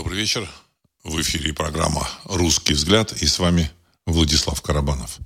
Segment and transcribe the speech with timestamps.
[0.00, 0.48] Добрый вечер.
[1.04, 3.70] В эфире программа «Русский взгляд» и с вами
[4.06, 5.18] Владислав Карабанов.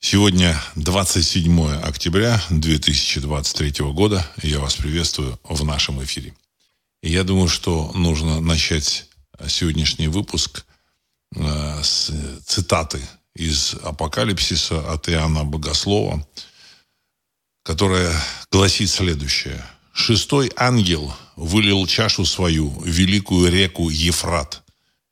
[0.00, 6.34] Сегодня 27 октября 2023 года, я вас приветствую в нашем эфире.
[7.00, 9.08] И я думаю, что нужно начать
[9.46, 10.66] сегодняшний выпуск
[11.36, 12.10] э, с
[12.44, 13.00] цитаты
[13.36, 16.26] из Апокалипсиса от Иоанна Богослова,
[17.62, 24.62] которая гласит следующее– Шестой ангел вылил чашу свою великую реку Ефрат,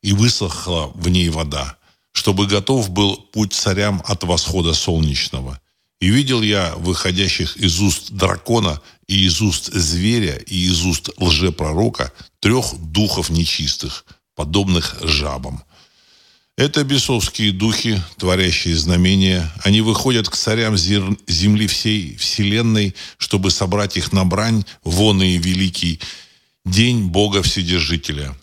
[0.03, 1.79] и высохла в ней вода,
[2.13, 5.59] чтобы готов был путь царям от восхода солнечного.
[6.01, 12.13] И видел я выходящих из уст дракона и из уст зверя и из уст лжепророка
[12.41, 14.05] трех духов нечистых,
[14.37, 15.65] подобных жабам.
[16.59, 19.49] Это бесовские духи, творящие знамения.
[19.63, 26.01] Они выходят к царям земли всей вселенной, чтобы собрать их на брань, вон и великий
[26.65, 28.37] день Бога Вседержителя.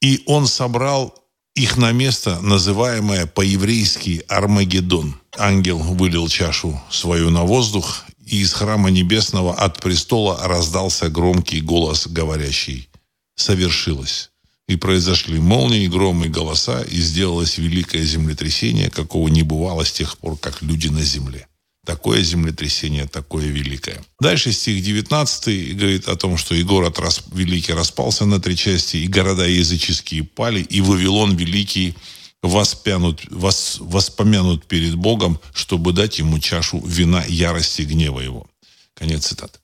[0.00, 1.14] И он собрал
[1.54, 5.20] их на место, называемое по-еврейски Армагеддон.
[5.36, 12.06] Ангел вылил чашу свою на воздух, и из храма небесного от престола раздался громкий голос,
[12.06, 12.88] говорящий
[13.36, 14.30] «Совершилось»
[14.68, 20.18] и произошли молнии, громы и голоса, и сделалось великое землетрясение, какого не бывало с тех
[20.18, 21.48] пор, как люди на земле.
[21.86, 24.04] Такое землетрясение, такое великое.
[24.20, 28.98] Дальше стих 19 говорит о том, что и город рас, великий распался на три части,
[28.98, 31.94] и города языческие пали, и Вавилон великий
[32.42, 38.46] воспянут, вос, воспомянут перед Богом, чтобы дать ему чашу вина ярости гнева его.
[38.92, 39.58] Конец цитаты.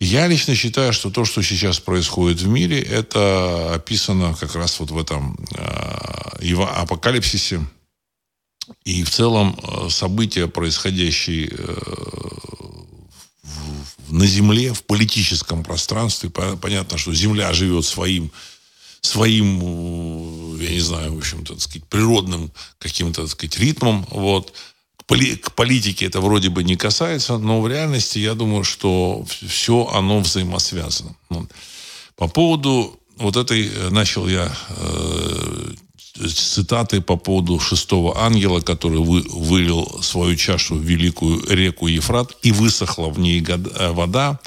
[0.00, 4.90] Я лично считаю, что то, что сейчас происходит в мире, это описано как раз вот
[4.90, 7.64] в этом э, апокалипсисе.
[8.84, 11.74] И в целом э, события, происходящие э,
[13.42, 18.30] в, на Земле, в политическом пространстве, понятно, что Земля живет своим
[19.04, 19.60] своим,
[20.58, 24.54] э, я не знаю, в общем-то, сказать, природным каким-то, так сказать, ритмом, вот,
[25.06, 30.20] к политике это вроде бы не касается, но в реальности я думаю, что все оно
[30.20, 31.14] взаимосвязано.
[32.16, 35.74] По поводу вот этой, э, начал я э,
[36.14, 42.52] цитаты по поводу шестого ангела, который вы, вылил свою чашу в великую реку Ефрат, и
[42.52, 44.38] высохла в ней э, вода,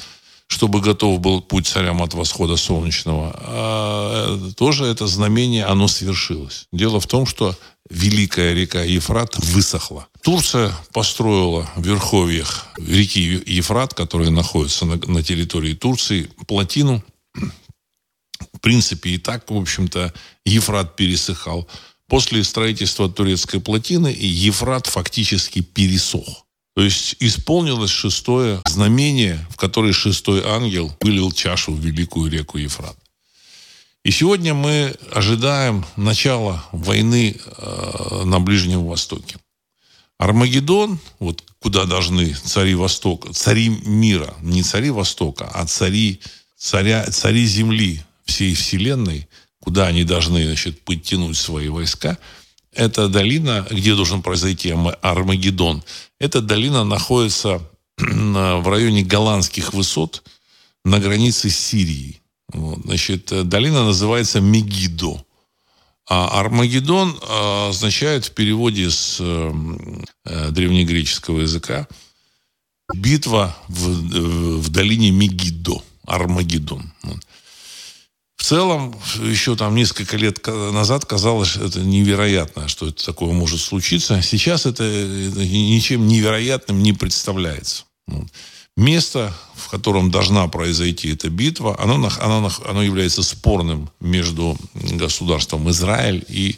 [0.48, 3.36] чтобы готов был путь царям от восхода солнечного.
[3.36, 6.68] А, э, тоже это знамение, оно свершилось.
[6.72, 7.56] Дело в том, что
[7.90, 10.08] великая река Ефрат высохла.
[10.28, 17.02] Турция построила в верховьях реки Ефрат, которая находится на, на территории Турции, плотину.
[17.34, 21.66] В принципе, и так, в общем-то, Ефрат пересыхал.
[22.10, 26.46] После строительства турецкой плотины Ефрат фактически пересох.
[26.76, 32.98] То есть исполнилось шестое знамение, в которое шестой ангел вылил чашу в великую реку Ефрат.
[34.04, 39.38] И сегодня мы ожидаем начала войны э, на Ближнем Востоке.
[40.18, 46.20] Армагеддон, вот куда должны цари Востока, цари мира, не цари Востока, а цари,
[46.58, 49.28] царя, цари земли всей Вселенной,
[49.60, 52.18] куда они должны значит, подтянуть свои войска,
[52.74, 55.84] это долина, где должен произойти Армагеддон.
[56.20, 57.62] Эта долина находится
[57.98, 60.24] в районе голландских высот
[60.86, 62.22] на границе с Сирией.
[62.54, 65.24] Вот, значит, э, долина называется Мегидо.
[66.10, 69.54] А Армагеддон а, означает в переводе с э,
[70.26, 71.88] э, древнегреческого языка
[72.96, 75.82] битва в, в долине Мегидо.
[76.08, 76.90] Армагеддон.
[78.38, 83.60] В целом, еще там несколько лет назад казалось, что это невероятно, что это такое может
[83.60, 84.22] случиться.
[84.22, 87.84] Сейчас это, это ничем невероятным не представляется.
[88.78, 96.24] Место, в котором должна произойти эта битва, оно, оно, оно является спорным между государством Израиль
[96.30, 96.58] и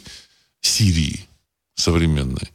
[0.60, 1.26] Сирией
[1.76, 2.50] современной.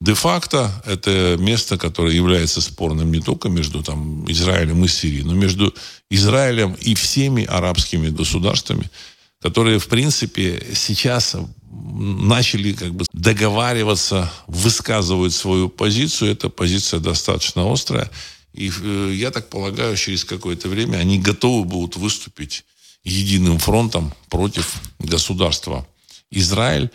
[0.00, 5.74] Де-факто это место, которое является спорным не только между там, Израилем и Сирией, но между
[6.10, 8.90] Израилем и всеми арабскими государствами,
[9.42, 11.36] которые, в принципе, сейчас
[11.70, 16.32] начали как бы договариваться, высказывают свою позицию.
[16.32, 18.10] Эта позиция достаточно острая.
[18.52, 22.64] И э, я так полагаю, через какое-то время они готовы будут выступить
[23.04, 25.86] единым фронтом против государства
[26.30, 26.90] Израиль.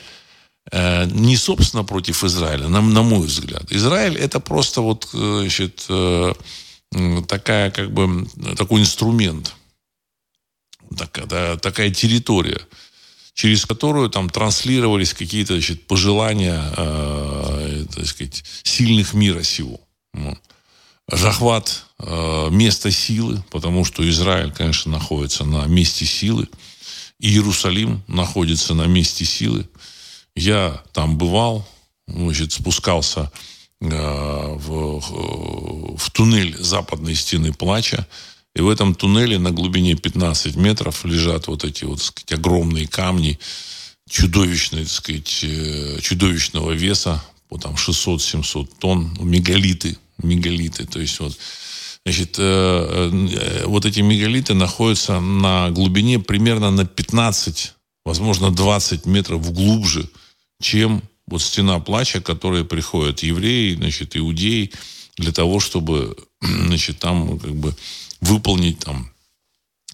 [0.71, 3.71] Э, не, собственно, против Израиля, на, на мой взгляд.
[3.71, 5.87] Израиль это просто вот, э, значит,
[7.27, 8.25] такая, как бы,
[8.55, 9.53] такой инструмент,
[10.97, 12.61] такая, такая территория,
[13.33, 19.81] через которую там транслировались какие-то значит, пожелания э, так сказать, сильных мира сего
[21.09, 26.47] захват э, места силы, потому что Израиль, конечно, находится на месте силы.
[27.19, 29.67] Иерусалим находится на месте силы.
[30.35, 31.67] Я там бывал,
[32.07, 33.31] значит, спускался
[33.81, 38.05] э, в, в туннель западной стены плача.
[38.53, 42.87] И в этом туннеле на глубине 15 метров лежат вот эти вот, так сказать, огромные
[42.87, 43.39] камни,
[44.09, 50.85] чудовищные, так сказать, э, чудовищного веса, по там 600-700 тонн, мегалиты, мегалиты.
[50.85, 51.37] То есть вот
[52.07, 57.73] Значит, э, э, вот эти мегалиты находятся на глубине примерно на 15,
[58.05, 60.07] возможно, 20 метров глубже,
[60.61, 64.71] чем вот стена плача, к которой приходят евреи, значит, иудеи,
[65.17, 67.75] для того, чтобы, значит, там как бы
[68.21, 69.11] выполнить там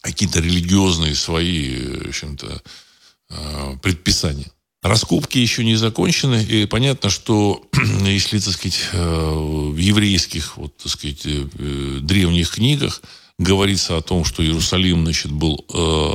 [0.02, 2.62] какие-то религиозные свои, в общем-то,
[3.32, 4.52] э, предписания.
[4.84, 7.66] Раскопки еще не закончены, и понятно, что
[8.06, 13.02] если, так сказать, э, в еврейских, вот, так сказать, э, древних книгах
[13.40, 16.14] говорится о том, что Иерусалим, значит, был э,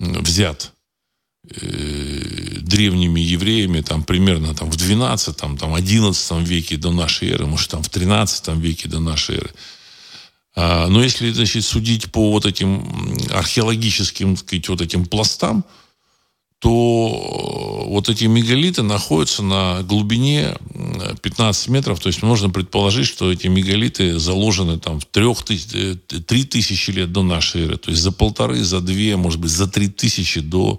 [0.00, 0.72] взят
[1.48, 7.46] э, древними евреями там примерно там в 12 там, там 11 веке до нашей эры,
[7.46, 9.50] может там в 13 веке до нашей эры.
[10.54, 15.64] А, но если значит, судить по вот этим археологическим сказать, вот этим пластам,
[16.62, 20.56] то вот эти мегалиты находятся на глубине
[21.20, 21.98] 15 метров.
[21.98, 27.64] То есть можно предположить, что эти мегалиты заложены там в 3 тысячи лет до нашей
[27.64, 27.78] эры.
[27.78, 30.78] То есть за полторы, за две, может быть, за три тысячи до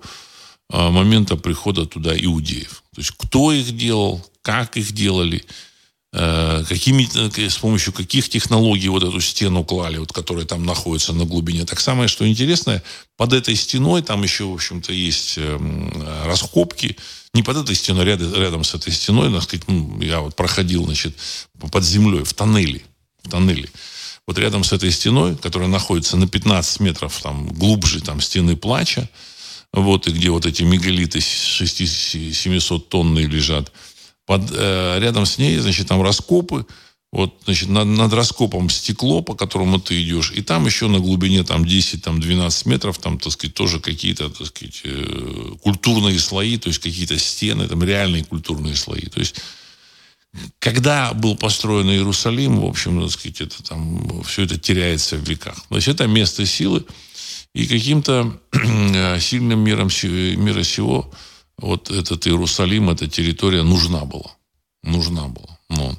[0.70, 2.82] а, момента прихода туда иудеев.
[2.96, 5.73] То есть кто их делал, как их делали– Э,
[6.14, 11.26] какими, э, с помощью каких технологий вот эту стену клали, вот, которая там находится на
[11.26, 11.66] глубине.
[11.66, 12.84] Так самое, что интересное,
[13.18, 15.92] под этой стеной там еще, в общем-то, есть эм,
[16.26, 16.98] раскопки.
[17.34, 20.86] Не под этой стеной, рядом, рядом с этой стеной, так сказать, ну, я вот проходил,
[20.86, 21.18] значит,
[21.60, 22.84] под землей, в тоннеле.
[23.24, 23.70] В тоннеле.
[24.28, 29.10] Вот рядом с этой стеной, которая находится на 15 метров там, глубже там, стены плача,
[29.74, 33.72] вот, и где вот эти мегалиты 600-700 тонны лежат,
[34.26, 36.66] под, э, рядом с ней, значит, там раскопы,
[37.12, 41.44] вот, значит, над, над раскопом стекло, по которому ты идешь, и там еще на глубине
[41.44, 46.80] там 10-12 метров, там, так сказать, тоже какие-то, так сказать, э, культурные слои, то есть
[46.80, 49.06] какие-то стены, там реальные культурные слои.
[49.06, 49.36] То есть
[50.60, 55.58] когда был построен Иерусалим, в общем, так сказать, это там все это теряется в веках.
[55.70, 56.84] То есть это место силы,
[57.54, 61.12] и каким-то э, сильным миром мира сего
[61.58, 64.32] вот этот Иерусалим, эта территория нужна была.
[64.84, 65.58] Нужна была.
[65.70, 65.96] Но,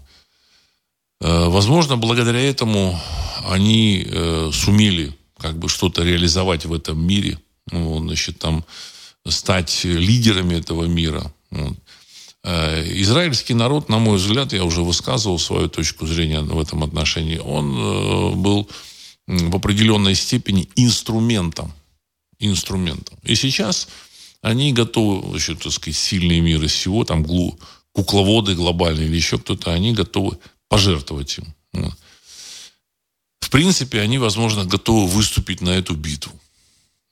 [1.21, 2.99] э, возможно, благодаря этому
[3.49, 7.39] они э, сумели как бы что-то реализовать в этом мире.
[7.71, 8.65] Ну, значит, там
[9.27, 11.33] стать лидерами этого мира.
[11.51, 11.79] Вот.
[12.43, 17.39] Э, израильский народ, на мой взгляд, я уже высказывал свою точку зрения в этом отношении,
[17.39, 18.69] он был
[19.27, 21.73] в определенной степени инструментом.
[22.39, 23.17] Инструментом.
[23.23, 23.89] И сейчас
[24.45, 27.59] они готовы, значит, так сказать, сильные миры всего, там глу,
[27.93, 30.39] кукловоды глобальные или еще кто-то, они готовы
[30.69, 31.55] пожертвовать им.
[33.41, 36.39] В принципе, они, возможно, готовы выступить на эту битву.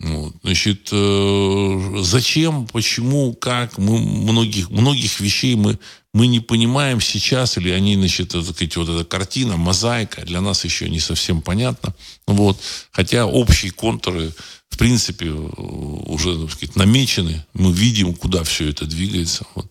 [0.02, 0.34] Вот.
[0.42, 5.78] Значит, э, зачем, почему, как, мы многих, многих вещей мы,
[6.12, 10.90] мы не понимаем сейчас, или они, значит, сказать, вот эта картина, мозаика для нас еще
[10.90, 11.94] не совсем понятна.
[12.26, 12.60] Вот.
[12.90, 14.32] Хотя общие контуры
[14.72, 17.44] в принципе, уже так сказать, намечены.
[17.52, 19.44] Мы видим, куда все это двигается.
[19.54, 19.70] Вот.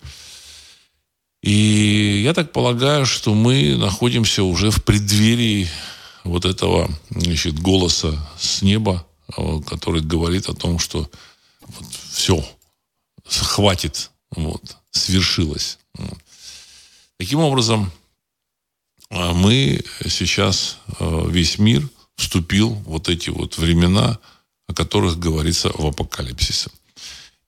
[1.41, 5.67] И я так полагаю, что мы находимся уже в преддверии
[6.23, 9.05] вот этого значит, голоса с неба,
[9.67, 11.09] который говорит о том, что
[11.61, 12.43] вот, все,
[13.25, 15.79] хватит, вот, свершилось.
[17.17, 17.91] Таким образом,
[19.09, 24.19] а, мы сейчас, а, весь мир вступил в вот эти вот времена–
[24.71, 26.69] о которых говорится в апокалипсисе.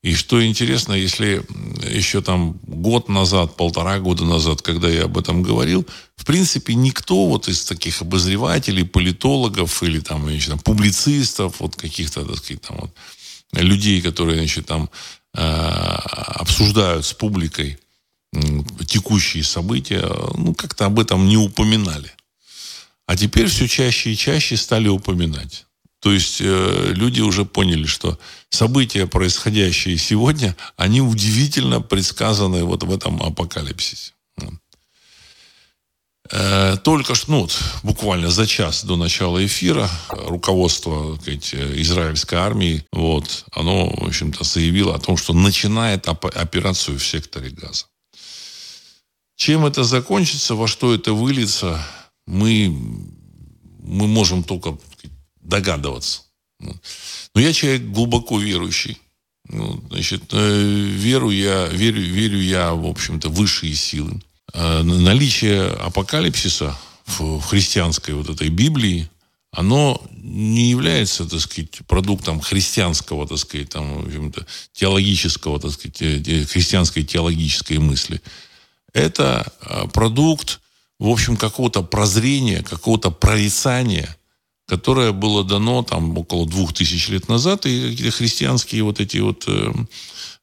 [0.04, 1.46] И что интересно, если
[1.90, 7.26] еще там год назад, полтора года назад, когда я об этом говорил, в принципе, никто
[7.26, 12.78] вот из таких обозревателей, политологов или там, значит, там публицистов, вот каких-то, так сказать, там
[12.82, 12.94] вот,
[13.54, 14.90] людей, которые, значит, там
[15.36, 17.80] э, обсуждают с публикой
[18.34, 18.40] э,
[18.86, 20.06] текущие события,
[20.36, 22.12] ну, как-то об этом не упоминали.
[23.06, 25.66] А теперь все чаще и чаще стали упоминать.
[26.04, 28.20] То есть э, люди уже поняли, что
[28.50, 34.12] события, происходящие сегодня, они удивительно предсказаны вот в этом апокалипсисе.
[36.30, 37.48] Э, только что, ну,
[37.84, 44.96] буквально за час до начала эфира руководство сказать, израильской армии, вот, оно, в общем-то, заявило
[44.96, 47.86] о том, что начинает операцию в секторе Газа.
[49.38, 51.82] Чем это закончится, во что это выльется,
[52.28, 52.76] мы,
[53.80, 54.78] мы можем только
[55.44, 56.22] догадываться.
[56.60, 59.00] Но я человек глубоко верующий.
[59.50, 64.22] Ну, значит, э, веру я, верю, верю я, в общем-то, высшие силы.
[64.54, 69.10] А наличие апокалипсиса в христианской вот этой Библии,
[69.52, 74.06] оно не является, так сказать, продуктом христианского, так сказать, там,
[74.72, 78.22] теологического, так сказать, христианской теологической мысли.
[78.94, 80.62] Это а, продукт,
[81.00, 84.16] в общем, какого-то прозрения, какого-то прорицания,
[84.74, 89.44] которое было дано там около двух тысяч лет назад, и какие-то христианские вот эти вот
[89.48, 89.72] э,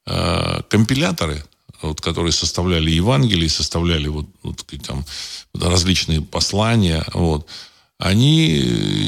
[0.06, 1.44] э, компиляторы,
[1.82, 5.04] вот, которые составляли Евангелие, составляли вот, вот там
[5.52, 7.48] различные послания, вот,
[7.98, 8.58] они,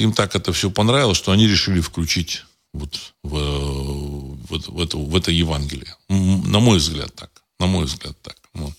[0.02, 5.14] им так это все понравилось, что они решили включить вот в, в, в, это, в
[5.14, 5.94] это Евангелие.
[6.08, 7.30] На мой взгляд так.
[7.60, 8.36] На мой взгляд так.
[8.54, 8.72] Вот.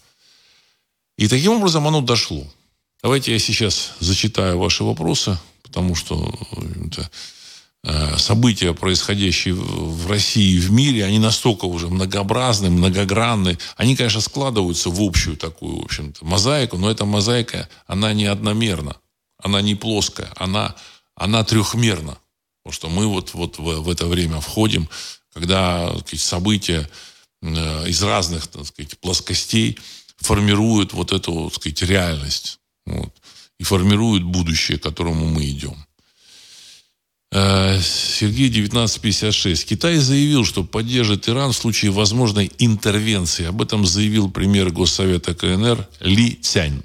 [1.17, 2.45] И таким образом оно дошло.
[3.01, 5.37] Давайте я сейчас зачитаю ваши вопросы,
[5.73, 6.33] потому что
[7.83, 13.57] э, события, происходящие в России и в мире, они настолько уже многообразны, многогранны.
[13.75, 18.95] Они, конечно, складываются в общую такую, в общем-то, мозаику, но эта мозаика, она не одномерна
[19.43, 20.75] она не плоская, она,
[21.15, 22.17] она трехмерна.
[22.63, 24.89] Потому что мы вот, вот в, в это время входим,
[25.33, 26.89] когда сказать, события
[27.41, 29.77] э, из разных так сказать, плоскостей
[30.17, 32.59] формируют вот эту так сказать, реальность.
[32.85, 33.13] Вот,
[33.59, 35.75] и формируют будущее, к которому мы идем.
[37.31, 39.65] Э, Сергей 1956.
[39.65, 43.45] Китай заявил, что поддержит Иран в случае возможной интервенции.
[43.45, 46.83] Об этом заявил премьер Госсовета КНР Ли Цянь.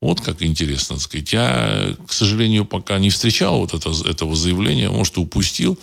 [0.00, 1.32] Вот как интересно, так сказать.
[1.32, 5.78] Я, к сожалению, пока не встречал вот это, этого заявления, может, упустил.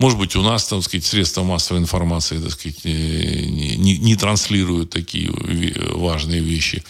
[0.00, 4.90] Может быть, у нас, так сказать, средства массовой информации, так сказать, не, не, не транслируют
[4.90, 5.30] такие
[5.92, 6.82] важные вещи.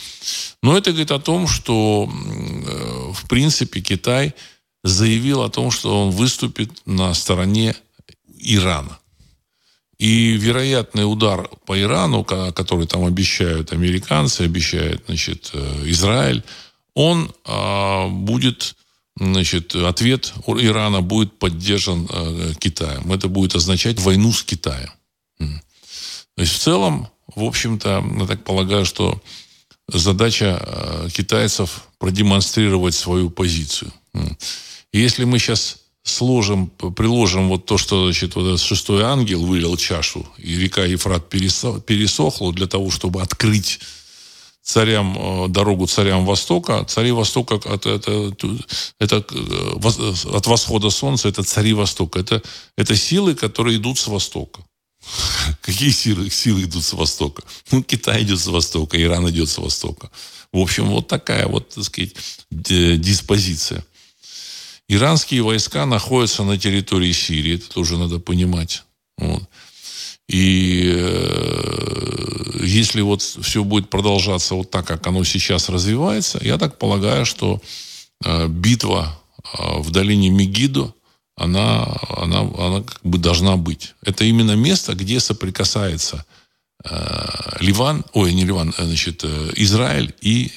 [0.63, 4.35] Но это говорит о том, что, э, в принципе, Китай
[4.83, 7.75] заявил о том, что он выступит на стороне
[8.39, 8.99] Ирана.
[9.99, 16.43] И вероятный удар по Ирану, который там обещают американцы, обещает значит, э, Израиль,
[16.95, 18.77] он а, будет,
[19.17, 23.13] значит, ответ Ирана будет поддержан а, Китаем.
[23.13, 24.91] Это будет означать войну с Китаем.
[25.39, 29.23] То есть в целом, в общем-то, я так полагаю, что
[29.89, 33.93] задача а, китайцев продемонстрировать свою позицию.
[34.93, 40.27] Если мы сейчас сложим, приложим вот то, что, значит, вот этот шестой ангел вылил чашу,
[40.39, 43.81] и река Ефрат пересохла для того, чтобы открыть
[44.65, 46.85] царям, э, дорогу царям Востока.
[46.85, 48.33] Цари Востока это, это,
[48.99, 52.19] это э, от восхода солнца, это цари Востока.
[52.19, 52.43] Это,
[52.77, 54.63] это силы, которые идут с Востока.
[55.61, 57.43] Какие силы, силы идут с Востока?
[57.71, 60.11] Ну, Китай идет с Востока, Иран идет с Востока.
[60.51, 62.15] В общем, вот такая вот, так сказать,
[62.51, 63.85] диспозиция.
[64.89, 68.83] Иранские войска находятся на территории Сирии, это тоже надо понимать.
[69.19, 69.43] Вот.
[70.29, 76.79] И э, если вот все будет продолжаться вот так, как оно сейчас развивается, я так
[76.79, 77.61] полагаю, что
[78.25, 80.95] э, битва э, в долине Мегидо,
[81.37, 83.95] она, она, она как бы должна быть.
[84.03, 86.25] Это именно место, где соприкасается
[87.61, 90.53] Ливан, ой, не Ливан, значит, Израиль и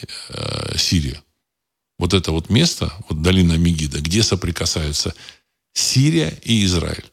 [0.76, 1.22] Сирия
[2.00, 5.14] вот это вот место, вот долина Мегида, где соприкасаются
[5.74, 7.06] Сирия и Израиль.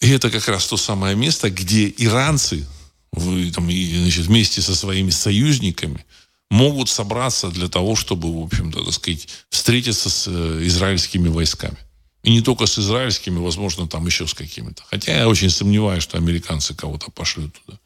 [0.00, 2.66] И это как раз то самое место, где иранцы
[3.12, 6.04] там, значит, вместе со своими союзниками
[6.50, 11.76] могут собраться для того, чтобы, в общем-то, так сказать, встретиться с э, израильскими войсками.
[12.22, 14.82] И не только с израильскими, возможно, там еще с какими-то.
[14.90, 17.78] Хотя я очень сомневаюсь, что американцы кого-то пошлют туда.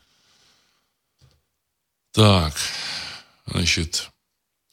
[2.12, 2.54] Так,
[3.46, 4.10] значит,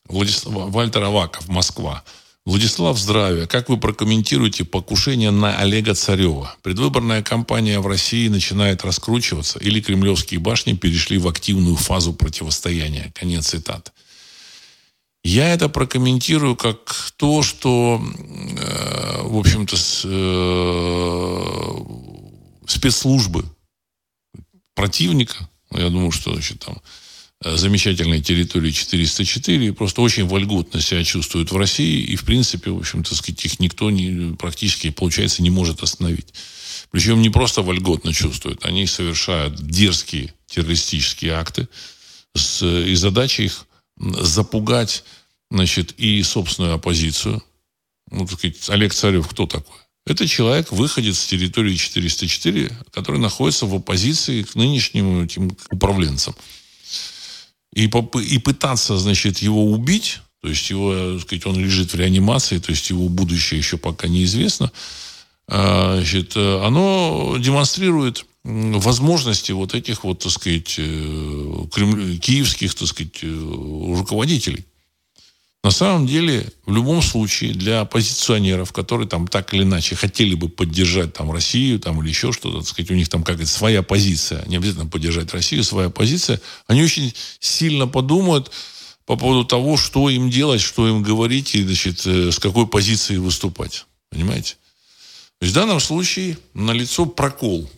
[0.05, 2.03] Владислав, Вальтер Аваков, Москва.
[2.46, 3.46] Владислав, здравия.
[3.48, 6.55] Как вы прокомментируете покушение на Олега Царева?
[6.63, 13.12] Предвыборная кампания в России начинает раскручиваться или кремлевские башни перешли в активную фазу противостояния?
[13.13, 13.93] Конец цитат.
[15.24, 21.74] Я это прокомментирую как то, что, э, в общем-то, с, э,
[22.65, 23.43] спецслужбы
[24.75, 26.77] противника, я думаю, что значит, там
[27.41, 33.15] замечательной территории 404, просто очень вольготно себя чувствуют в России, и, в принципе, в общем-то,
[33.15, 36.34] сказать, их никто не, практически, получается, не может остановить.
[36.91, 41.69] Причем не просто вольготно чувствуют, они совершают дерзкие террористические акты,
[42.36, 43.65] с, и задача их
[43.98, 45.03] запугать,
[45.50, 47.41] значит, и собственную оппозицию.
[48.12, 49.75] Ну, так сказать, Олег Царев кто такой?
[50.05, 56.36] Это человек, выходит с территории 404, который находится в оппозиции к нынешним этим управленцам
[57.73, 62.59] и, и пытаться, значит, его убить, то есть его, так сказать, он лежит в реанимации,
[62.59, 64.71] то есть его будущее еще пока неизвестно,
[65.47, 74.65] значит, оно демонстрирует возможности вот этих вот, так сказать, кремль, киевских, так сказать, руководителей.
[75.62, 80.48] На самом деле, в любом случае, для оппозиционеров, которые там так или иначе хотели бы
[80.48, 84.46] поддержать там Россию там, или еще что-то, так сказать, у них там какая-то своя позиция,
[84.46, 88.51] не обязательно поддержать Россию, своя позиция, они очень сильно подумают
[89.06, 93.18] по поводу того, что им делать, что им говорить и, значит, э, с какой позиции
[93.18, 93.86] выступать.
[94.12, 94.56] Понимаете?
[95.39, 97.70] То есть в данном случае налицо прокол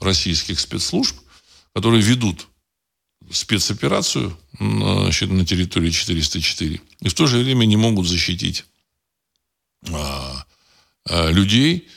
[0.00, 1.16] российских спецслужб,
[1.74, 2.46] которые ведут
[3.32, 8.64] спецоперацию значит, на территории 404 и в то же время не могут защитить
[9.90, 10.46] а,
[11.08, 11.88] а, людей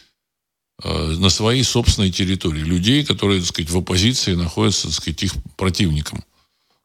[0.83, 2.61] а, на своей собственной территории.
[2.61, 6.23] Людей, которые, так сказать, в оппозиции находятся, так сказать, их противником.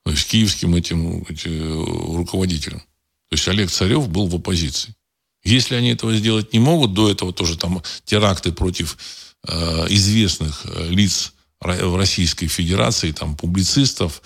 [0.04, 2.80] То есть киевским этим эти, руководителем.
[3.28, 4.94] То есть Олег Царев был в оппозиции.
[5.42, 8.98] Если они этого сделать не могут, до этого тоже там теракты против
[9.46, 14.22] э, известных лиц в Российской Федерации, там, публицистов,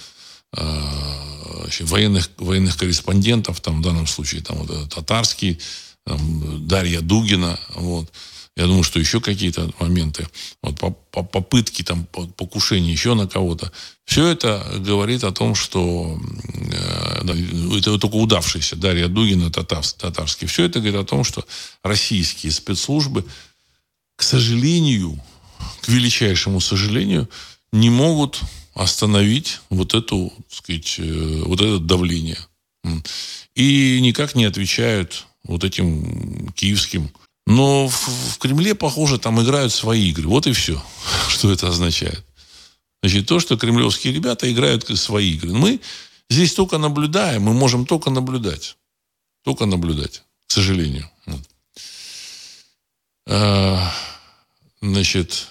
[1.80, 5.60] военных, военных корреспондентов, там, в данном случае, там, вот, э, татарский,
[6.04, 8.12] там, Дарья Дугина, вот.
[8.56, 10.28] Я думаю, что еще какие-то моменты,
[10.62, 13.72] вот, по, по, попытки там, покушения еще на кого-то.
[14.04, 20.46] Все это говорит о том, что э, это только удавшийся Дарья Дугина, татар, татарский.
[20.46, 21.44] Все это говорит о том, что
[21.82, 23.24] российские спецслужбы,
[24.16, 25.20] к сожалению,
[25.80, 27.28] к величайшему сожалению,
[27.72, 28.40] не могут
[28.74, 32.38] остановить вот эту, сказать, э, вот это давление.
[33.54, 37.10] И никак не отвечают вот этим киевским.
[37.46, 40.28] Но в, Кремле, похоже, там играют свои игры.
[40.28, 40.82] Вот и все,
[41.28, 42.24] что это означает.
[43.02, 45.52] Значит, то, что кремлевские ребята играют свои игры.
[45.52, 45.80] Мы
[46.30, 48.76] здесь только наблюдаем, мы можем только наблюдать.
[49.42, 51.10] Только наблюдать, к сожалению.
[53.26, 53.92] А,
[54.80, 55.48] значит,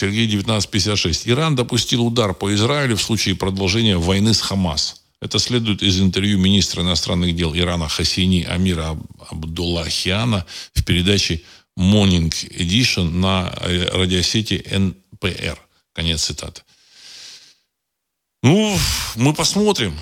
[0.00, 1.28] Сергей 1956.
[1.28, 5.02] Иран допустил удар по Израилю в случае продолжения войны с Хамас.
[5.20, 8.96] Это следует из интервью министра иностранных дел Ирана Хасини Амира
[9.28, 11.42] Абдуллахиана в передаче
[11.78, 13.52] Morning Edition на
[13.92, 15.58] радиосети НПР.
[15.92, 16.62] Конец цитаты.
[18.42, 18.78] Ну,
[19.16, 19.94] мы посмотрим.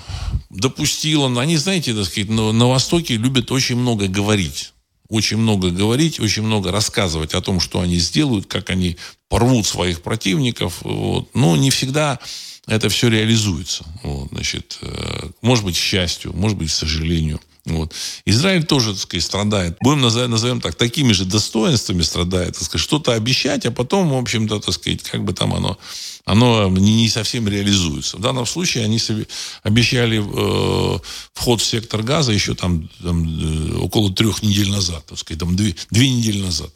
[0.49, 1.37] Допустил он.
[1.37, 4.71] Они, знаете, так сказать, на, на Востоке любят очень много говорить
[5.09, 10.01] очень много говорить, очень много рассказывать о том, что они сделают, как они порвут своих
[10.01, 10.81] противников.
[10.81, 11.29] Вот.
[11.33, 12.19] Но не всегда
[12.67, 13.83] это все реализуется.
[14.03, 17.41] Вот, значит, э, может быть, к счастью, может быть, к сожалению.
[17.65, 17.93] Вот.
[18.25, 19.77] Израиль тоже, так сказать, страдает.
[19.81, 22.55] Будем назовем, назовем так, такими же достоинствами страдает.
[22.55, 25.77] Так сказать, что-то обещать, а потом, в общем-то, так сказать, как бы там оно,
[26.25, 28.17] оно не, не совсем реализуется.
[28.17, 29.27] В данном случае они себе
[29.63, 30.99] обещали э,
[31.33, 35.55] вход в сектор газа еще там, там э, около трех недель назад, так сказать, там
[35.55, 36.71] две, две недели назад.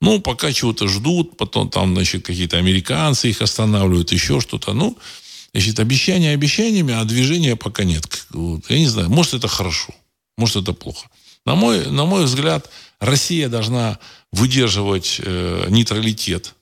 [0.00, 4.72] Ну, пока чего-то ждут, потом там, значит, какие-то американцы их останавливают, еще что-то.
[4.72, 4.96] Ну,
[5.52, 8.26] значит, обещания обещаниями, а движения пока нет.
[8.30, 9.94] Вот, я не знаю, может, это хорошо.
[10.36, 11.08] Может, это плохо.
[11.44, 13.98] На мой, на мой взгляд, Россия должна
[14.32, 16.54] выдерживать э, нейтралитет.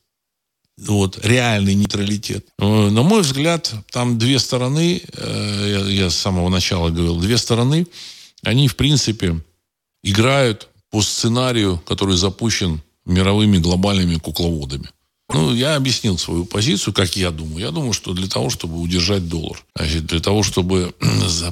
[0.78, 2.46] Вот, реальный нейтралитет.
[2.58, 7.38] Э, на мой взгляд, там две стороны, э, я, я с самого начала говорил, две
[7.38, 7.86] стороны,
[8.42, 9.40] они, в принципе,
[10.02, 14.88] играют по сценарию, который запущен мировыми глобальными кукловодами.
[15.28, 17.58] Ну, я объяснил свою позицию, как я думаю.
[17.58, 20.94] Я думаю, что для того, чтобы удержать доллар, значит, для того, чтобы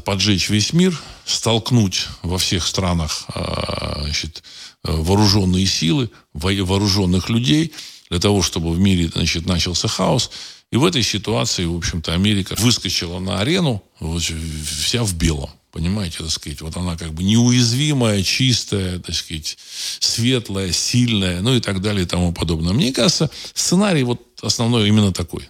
[0.05, 4.45] поджечь весь мир, столкнуть во всех странах а, значит,
[4.85, 7.73] вооруженные силы, вооруженных людей,
[8.11, 10.31] для того, чтобы в мире значит, начался хаос.
[10.71, 15.51] И в этой ситуации, в общем-то, Америка выскочила на арену вся в белом.
[15.75, 19.59] Понимаете, так сказать, вот она как бы неуязвимая, чистая, так сказать,
[19.99, 22.73] светлая, сильная, ну и так далее и тому подобное.
[22.73, 25.49] Мне кажется, сценарий вот основной именно такой.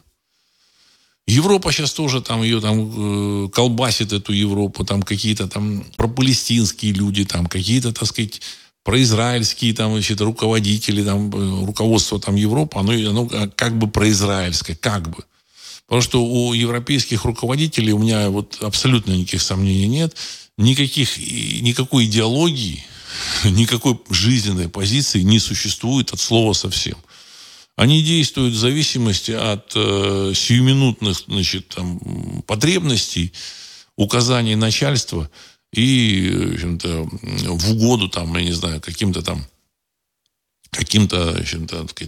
[1.26, 7.26] Европа сейчас тоже там ее там э, колбасит эту Европу, там какие-то там пропалестинские люди,
[7.26, 8.40] там какие-то, так сказать,
[8.82, 15.10] произраильские там, значит, руководители, там, э, руководство там Европы, оно, оно как бы произраильское, как
[15.10, 15.22] бы.
[15.87, 20.16] Потому что у европейских руководителей у меня вот абсолютно никаких сомнений нет.
[20.57, 22.85] Никаких, никакой идеологии,
[23.44, 26.97] никакой жизненной позиции не существует от слова совсем.
[27.77, 33.33] Они действуют в зависимости от э, сиюминутных значит, там, потребностей,
[33.97, 35.29] указаний начальства
[35.73, 39.44] и в, в угоду там, я не знаю, каким-то там
[40.70, 41.44] каким-то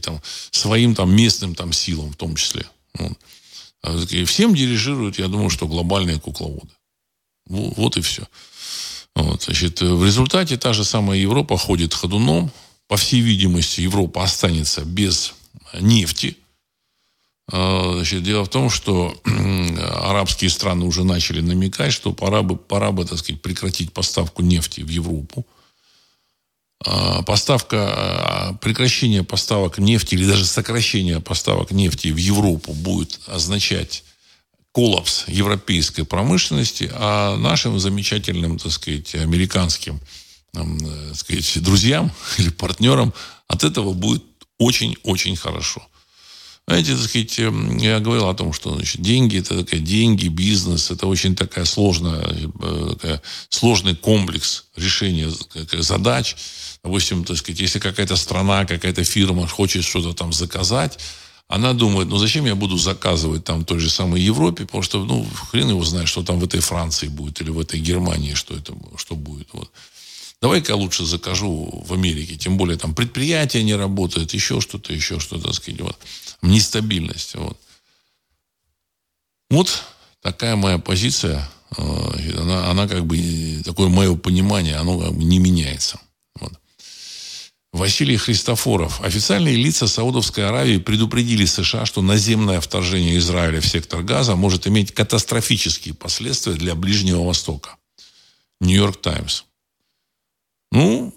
[0.03, 2.67] там, своим там местным там силам в том числе.
[2.95, 3.19] Вот.
[3.83, 6.73] А всем дирижируют, я думаю, что глобальные кукловоды.
[7.47, 8.27] Вот и все.
[9.15, 12.51] Вот, значит, в результате та же самая Европа ходит ходуном,
[12.89, 15.35] по всей видимости, Европа останется без
[15.81, 16.37] нефти.
[17.51, 22.93] А, значит, дело в том, что арабские страны уже начали намекать, что пора бы, пора
[22.93, 25.47] бы, так сказать, прекратить поставку нефти в Европу.
[26.85, 34.05] А, поставка, а, прекращение поставок нефти или даже сокращение поставок нефти в Европу будет означать
[34.73, 40.01] коллапс европейской промышленности, а нашим замечательным, так сказать, американским
[40.53, 43.13] так сказать, друзьям или партнерам
[43.49, 44.25] от этого будет
[44.59, 45.87] очень-очень хорошо.
[46.69, 50.91] Знаете, так сказать, эм, я говорил о том, что значит, деньги это такая деньги, бизнес,
[50.91, 52.27] это очень такая сложная,
[52.61, 55.31] э, такая, сложный комплекс решения
[55.79, 56.37] задач.
[56.83, 60.99] Допустим, так сказать, если какая-то страна, какая-то фирма хочет что-то там заказать,
[61.47, 65.25] она думает, ну зачем я буду заказывать там той же самой Европе, потому что, ну,
[65.51, 68.75] хрен его знает, что там в этой Франции будет или в этой Германии, что это,
[68.97, 69.47] что будет.
[69.53, 69.71] Вот.
[70.43, 72.35] Давай-ка я лучше закажу в Америке.
[72.35, 75.81] Тем более там предприятия не работают, еще что-то, еще что-то, так сказать.
[75.81, 75.97] Вот
[76.47, 77.35] нестабильность.
[77.35, 77.59] Вот.
[79.51, 79.83] вот
[80.21, 81.49] такая моя позиция.
[81.77, 81.83] Э,
[82.41, 86.01] она, она как бы, такое мое понимание, оно как бы не меняется.
[86.41, 86.53] Вот.
[87.73, 89.03] Василий Христофоров.
[89.03, 94.93] Официальные лица Саудовской Аравии предупредили США, что наземное вторжение Израиля в сектор Газа может иметь
[94.93, 97.77] катастрофические последствия для Ближнего Востока.
[98.61, 99.45] Нью-Йорк Таймс.
[100.73, 101.15] Ну,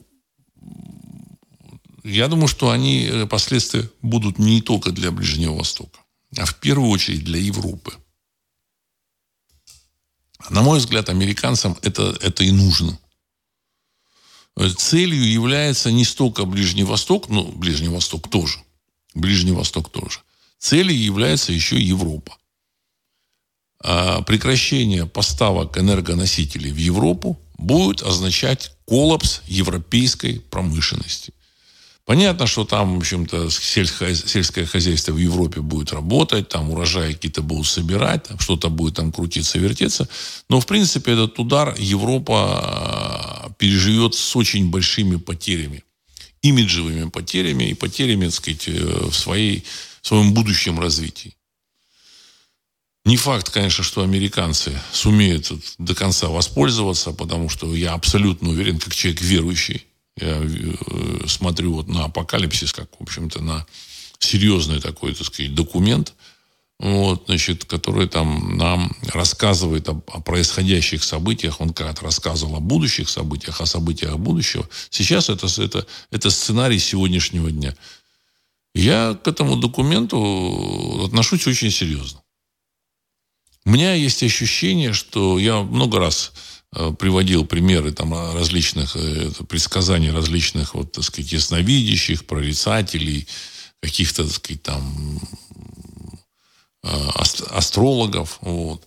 [2.04, 6.00] я думаю, что они, э, последствия будут не только для Ближнего Востока,
[6.38, 7.94] а в первую очередь для Европы.
[10.50, 12.98] На мой взгляд, американцам это, это и нужно.
[14.78, 18.60] Целью является не столько Ближний Восток, ну, Ближний Восток тоже.
[19.14, 20.20] Ближний Восток тоже.
[20.58, 22.38] Целью является еще Европа.
[23.82, 31.34] А прекращение поставок энергоносителей в Европу будет означать коллапс европейской промышленности.
[32.10, 37.68] Понятно, что там, в общем-то, сельское, хозяйство в Европе будет работать, там урожаи какие-то будут
[37.68, 40.10] собирать, что-то будет там крутиться, вертеться.
[40.50, 45.84] Но, в принципе, этот удар Европа а, переживет с очень большими потерями.
[46.42, 49.64] Имиджевыми потерями и потерями, так сказать, э, в, своей,
[50.02, 51.36] в своем будущем развитии.
[53.06, 58.96] Не факт, конечно, что американцы сумеют до конца воспользоваться, потому что я абсолютно уверен, как
[58.96, 59.86] человек верующий,
[60.18, 63.66] я э, смотрю вот на апокалипсис, как, в общем-то, на
[64.20, 66.14] серьезный такой, так сказать, документ,
[66.80, 71.60] вот, значит, который там нам рассказывает о, о происходящих событиях.
[71.60, 74.68] Он когда-то рассказывал о будущих событиях, о событиях будущего.
[74.90, 77.76] Сейчас это, это, это сценарий сегодняшнего дня.
[78.74, 82.22] Я к этому документу отношусь очень серьезно.
[83.66, 86.32] У меня есть ощущение, что я много раз
[86.72, 93.28] приводил примеры там различных э, предсказаний различных вот так сказать ясновидящих прорицателей
[93.82, 95.20] каких-то так сказать там
[96.84, 97.10] э,
[97.52, 98.86] астрологов вот.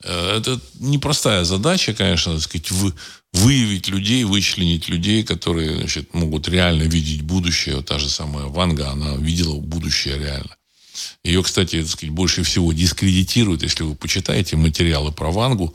[0.00, 2.94] Это непростая задача конечно так сказать вы,
[3.32, 7.76] выявить людей вычленить людей которые значит, могут реально видеть будущее.
[7.76, 10.57] Вот та же самая Ванга она видела будущее реально
[11.24, 15.74] ее, кстати, так сказать, больше всего дискредитируют, если вы почитаете материалы про Вангу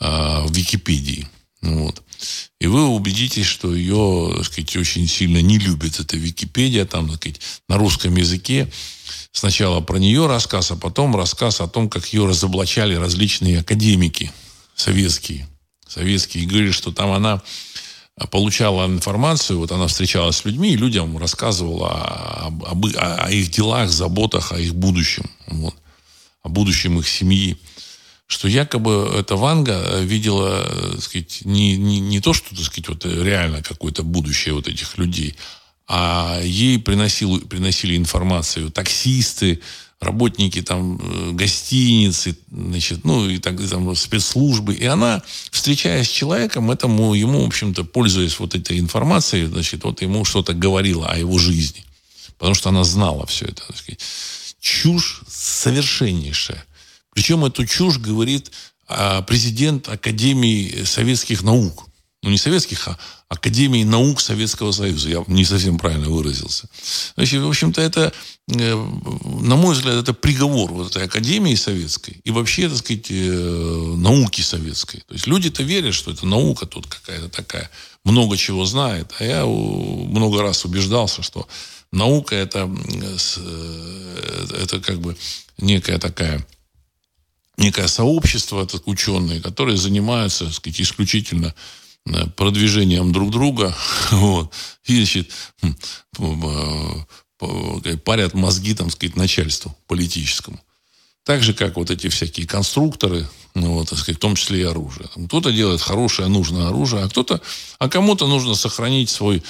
[0.00, 0.04] э,
[0.44, 1.28] в Википедии.
[1.62, 2.02] Вот.
[2.60, 7.16] И вы убедитесь, что ее, так сказать, очень сильно не любит эта Википедия, там, так
[7.16, 8.70] сказать, на русском языке.
[9.32, 14.32] Сначала про нее рассказ, а потом рассказ о том, как ее разоблачали различные академики
[14.74, 15.46] советские.
[15.86, 16.46] Советские.
[16.46, 17.42] Говорили, что там она
[18.30, 21.90] получала информацию, вот она встречалась с людьми и людям рассказывала
[22.46, 25.74] об, об, о их делах, заботах, о их будущем, вот,
[26.42, 27.56] о будущем их семьи.
[28.26, 33.04] Что якобы эта Ванга видела, так сказать, не, не, не то, что, так сказать, вот
[33.04, 35.34] реально какое-то будущее вот этих людей,
[35.88, 39.60] а ей приносил, приносили информацию таксисты,
[40.00, 44.74] работники там э, гостиницы, значит, ну и так там спецслужбы.
[44.74, 50.00] И она, встречаясь с человеком, этому ему, в общем-то, пользуясь вот этой информацией, значит, вот
[50.02, 51.84] ему что-то говорила о его жизни.
[52.38, 53.62] Потому что она знала все это.
[54.60, 56.64] Чушь совершеннейшая.
[57.12, 58.50] Причем эту чушь говорит
[58.88, 61.90] а, президент Академии советских наук
[62.22, 62.98] ну не советских, а
[63.30, 65.08] Академии наук Советского Союза.
[65.08, 66.68] Я не совсем правильно выразился.
[67.14, 68.12] Значит, в общем-то, это,
[68.48, 73.94] э, на мой взгляд, это приговор вот этой Академии Советской и вообще, так сказать, э,
[73.96, 75.04] науки советской.
[75.06, 77.70] То есть люди-то верят, что это наука тут какая-то такая,
[78.04, 79.12] много чего знает.
[79.20, 81.46] А я много раз убеждался, что
[81.92, 82.68] наука это,
[83.38, 85.16] э, это как бы
[85.56, 86.44] некая такая
[87.58, 91.54] некое сообщество, это ученые, которые занимаются, так сказать, исключительно
[92.36, 93.76] продвижением друг друга,
[94.10, 94.52] вот,
[94.84, 95.30] и, значит,
[95.62, 97.06] хм,
[98.04, 100.60] парят мозги, там сказать, начальству политическому.
[101.24, 104.64] Так же, как вот эти всякие конструкторы, ну, вот, так сказать, в том числе и
[104.64, 105.08] оружие.
[105.26, 107.40] Кто-то делает хорошее, нужное оружие, а кто-то,
[107.78, 109.42] а кому-то нужно сохранить свой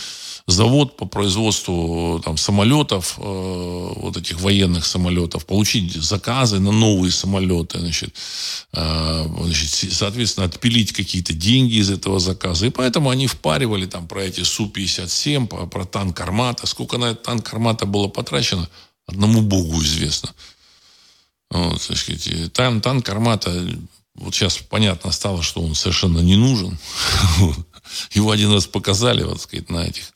[0.50, 7.78] завод по производству там, самолетов, э, вот этих военных самолетов, получить заказы на новые самолеты,
[7.78, 8.14] значит,
[8.72, 12.66] э, значит, соответственно, отпилить какие-то деньги из этого заказа.
[12.66, 16.66] И поэтому они впаривали там про эти Су-57, про, танк «Армата».
[16.66, 18.68] Сколько на этот танк «Армата» было потрачено,
[19.06, 20.34] одному богу известно.
[21.50, 23.50] Вот, так сказать, там танк «Армата»
[24.14, 26.78] вот сейчас понятно стало, что он совершенно не нужен.
[28.12, 30.12] Его один раз показали, вот, сказать, на этих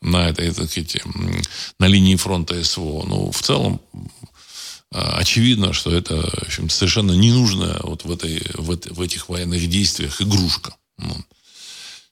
[0.00, 0.98] на этой, так сказать,
[1.78, 3.04] на линии фронта СВО.
[3.06, 3.80] Ну, в целом,
[4.92, 9.68] а, очевидно, что это в общем, совершенно ненужная вот в, этой, в, в этих военных
[9.68, 10.74] действиях игрушка.
[10.98, 11.14] Ну,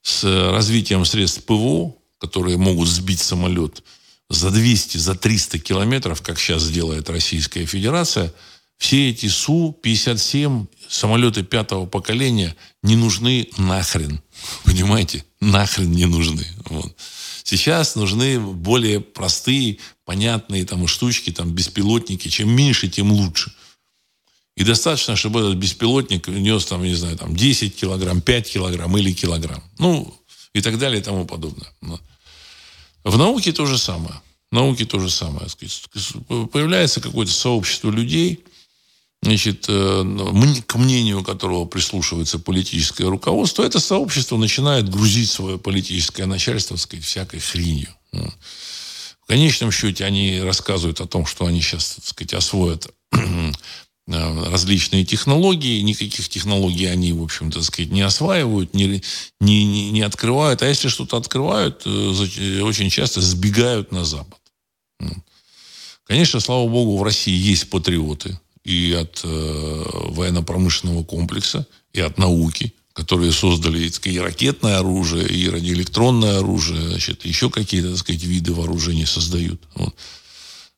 [0.02, 3.82] с развитием средств ПВО, которые могут сбить самолет
[4.28, 8.32] за 200, за 300 километров, как сейчас делает Российская Федерация,
[8.78, 14.20] все эти Су-57, самолеты пятого поколения не нужны нахрен.
[14.64, 15.24] Понимаете?
[15.40, 16.46] Нахрен не нужны.
[16.66, 16.94] Вот.
[17.46, 22.26] Сейчас нужны более простые, понятные там штучки, там беспилотники.
[22.26, 23.52] Чем меньше, тем лучше.
[24.56, 29.12] И достаточно, чтобы этот беспилотник нес там, не знаю, там 10 килограмм, 5 килограмм или
[29.12, 29.62] килограмм.
[29.78, 30.12] Ну,
[30.54, 31.72] и так далее и тому подобное.
[33.04, 34.20] В науке то же самое.
[34.50, 35.46] В науке то же самое.
[36.48, 38.42] Появляется какое-то сообщество людей–
[39.26, 40.04] значит, э,
[40.66, 47.04] к мнению которого прислушивается политическое руководство, это сообщество начинает грузить свое политическое начальство, так сказать,
[47.04, 47.88] всякой хренью.
[48.12, 53.52] В конечном счете они рассказывают о том, что они сейчас, так сказать, освоят э,
[54.06, 55.80] различные технологии.
[55.80, 59.02] Никаких технологий они, в общем-то, сказать, не осваивают, не,
[59.40, 60.62] не, не открывают.
[60.62, 64.38] А если что-то открывают, э, очень часто сбегают на Запад.
[66.04, 72.74] Конечно, слава богу, в России есть патриоты и от э, военно-промышленного комплекса, и от науки,
[72.94, 79.06] которые создали и ракетное оружие, и радиоэлектронное оружие, значит, еще какие-то, так сказать, виды вооружений
[79.06, 79.62] создают.
[79.76, 79.94] Вот.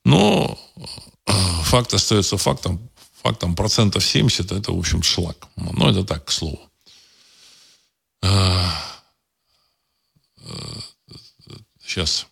[0.04, 2.90] Но э, факт остается фактом.
[3.22, 5.48] Фактом процентов 70 это, в общем, шлак.
[5.56, 6.60] Но это так, к слову.
[11.84, 12.27] Сейчас.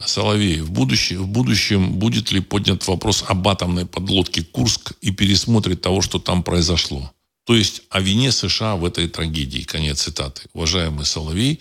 [0.00, 5.10] Э, Соловей, в, будущем, в будущем будет ли поднят вопрос об атомной подлодке «Курск» и
[5.10, 7.12] пересмотрит того, что там произошло?
[7.44, 9.62] То есть о вине США в этой трагедии.
[9.62, 10.42] Конец цитаты.
[10.52, 11.60] Уважаемый Соловей,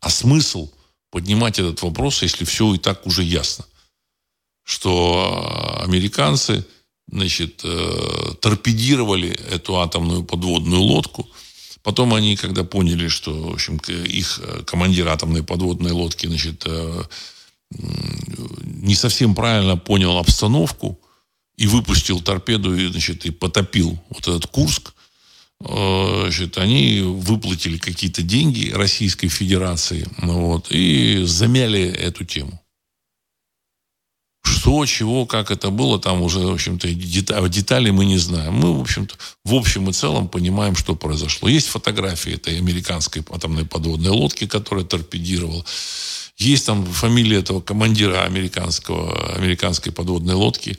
[0.00, 0.70] а смысл
[1.10, 3.64] поднимать этот вопрос, если все и так уже ясно?
[4.64, 6.64] Что американцы
[7.10, 11.28] значит, э, торпедировали эту атомную подводную лодку.
[11.82, 17.02] Потом они, когда поняли, что в общем, их э, командир атомной подводной лодки значит, э,
[17.70, 21.00] не совсем правильно понял обстановку
[21.56, 24.94] и выпустил торпеду и, значит, и потопил вот этот Курск,
[25.60, 32.60] э, значит, они выплатили какие-то деньги Российской Федерации вот, и замяли эту тему.
[34.42, 38.54] Что, чего, как это было, там уже, в общем-то, детали мы не знаем.
[38.54, 41.48] Мы, в общем-то, в общем и целом понимаем, что произошло.
[41.48, 45.64] Есть фотографии этой американской атомной подводной лодки, которая торпедировала.
[46.40, 50.78] Есть там фамилия этого командира американского, американской подводной лодки.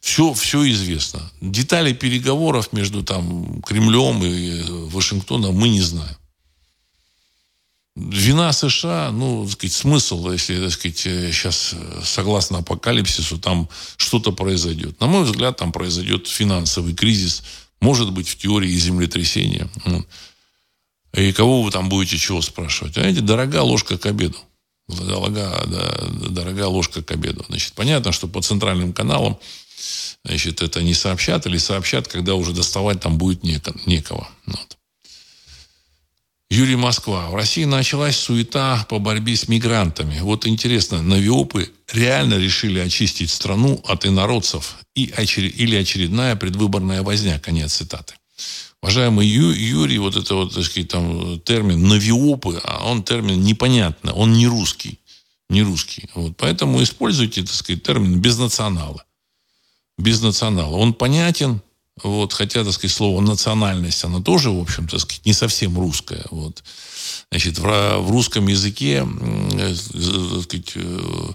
[0.00, 1.20] Все, все известно.
[1.40, 6.16] Детали переговоров между там, Кремлем и Вашингтоном мы не знаем.
[7.96, 15.00] Вина США, ну, так сказать, смысл, если, так сказать, сейчас, согласно апокалипсису, там что-то произойдет.
[15.00, 17.42] На мой взгляд, там произойдет финансовый кризис,
[17.80, 19.68] может быть, в теории землетрясения.
[21.14, 22.94] И кого вы там будете чего спрашивать?
[22.94, 24.38] Знаете, дорога ложка к обеду
[24.96, 27.44] дорога, да, дорогая ложка к обеду.
[27.48, 29.38] Значит, понятно, что по центральным каналам
[30.24, 34.28] значит, это не сообщат или сообщат, когда уже доставать там будет неко, некого.
[34.46, 34.76] Вот.
[36.50, 37.30] Юрий Москва.
[37.30, 40.18] В России началась суета по борьбе с мигрантами.
[40.18, 47.38] Вот интересно, навиопы реально решили очистить страну от инородцев и или очередная предвыборная возня.
[47.38, 48.14] Конец цитаты.
[48.82, 54.12] Уважаемый Ю, Юрий, вот это вот, так сказать, там термин навиопы, а он термин непонятный,
[54.12, 54.98] он не русский.
[55.50, 56.08] Не русский.
[56.14, 56.36] Вот.
[56.36, 59.04] Поэтому используйте, так сказать, термин без национала.
[59.98, 60.76] Без национала.
[60.76, 61.60] Он понятен,
[62.02, 66.24] вот, хотя, так сказать, слово национальность, она тоже, в общем, так сказать, не совсем русская.
[66.30, 66.62] Вот.
[67.30, 69.06] Значит, в, в русском языке
[69.52, 71.32] э, так сказать, э,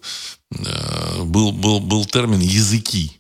[0.52, 3.12] э, был, был, был термин языки.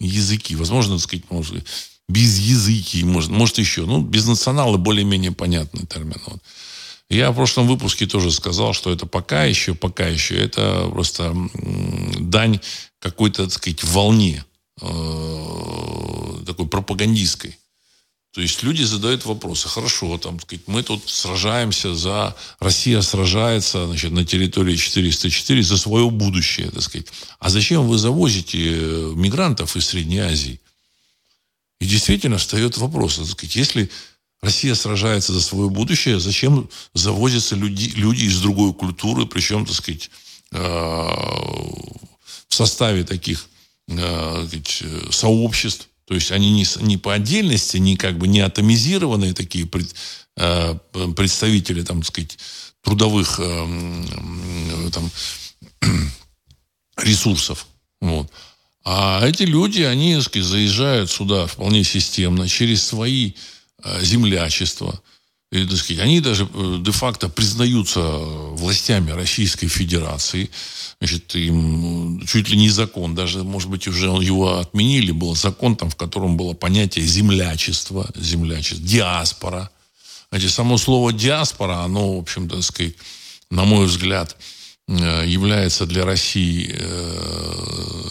[0.00, 0.56] Языки.
[0.56, 1.64] Возможно, так сказать, может,
[2.08, 3.84] без языки, может, может еще.
[3.84, 6.20] Ну, без национала более-менее понятный термин.
[6.26, 6.40] Вот.
[7.10, 11.34] Я в прошлом выпуске тоже сказал, что это пока еще, пока еще, это просто
[12.18, 12.60] дань
[12.98, 14.44] какой-то, так сказать, волне
[14.80, 17.56] э, такой пропагандистской.
[18.34, 19.68] То есть люди задают вопросы.
[19.68, 22.36] Хорошо, там, сказать, мы тут сражаемся за...
[22.60, 27.08] Россия сражается значит, на территории 404 за свое будущее, так сказать.
[27.38, 30.60] А зачем вы завозите э, мигрантов из Средней Азии?
[31.80, 33.90] И действительно встает вопрос, так сказать, если
[34.40, 40.10] Россия сражается за свое будущее, зачем завозятся люди, люди из другой культуры, причем, так сказать,
[40.52, 43.48] э, в составе таких
[43.88, 49.34] э, сказать, сообществ, то есть они не, не по отдельности, не как бы не атомизированные
[49.34, 49.94] такие пред,
[50.36, 50.78] э,
[51.14, 52.38] представители, там, так сказать,
[52.82, 55.10] трудовых э, там,
[56.96, 57.66] ресурсов.
[58.00, 58.30] Вот.
[58.84, 63.32] А эти люди, они, сказать, заезжают сюда вполне системно через свои
[63.82, 65.00] э, землячества,
[65.50, 70.50] и, так сказать, они даже э, де-факто признаются властями Российской Федерации.
[71.00, 75.88] Значит, им чуть ли не закон, даже, может быть, уже его отменили, был закон, там,
[75.88, 79.70] в котором было понятие землячества, землячество, диаспора.
[80.28, 82.94] Знаете, само слово диаспора, оно, в общем-то, сказать,
[83.50, 84.36] на мой взгляд,
[84.86, 88.08] э, является для России э,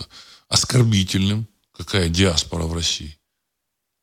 [0.50, 1.48] оскорбительным.
[1.72, 3.18] Какая диаспора в России?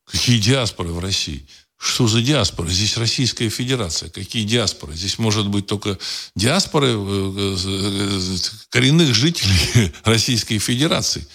[0.05, 1.45] Какие диаспоры в России?
[1.77, 2.69] Что за диаспора?
[2.69, 4.09] Здесь Российская Федерация.
[4.09, 4.95] Какие диаспоры?
[4.95, 5.99] Здесь может быть только
[6.35, 8.37] диаспоры э, э,
[8.69, 11.27] коренных жителей Российской Федерации.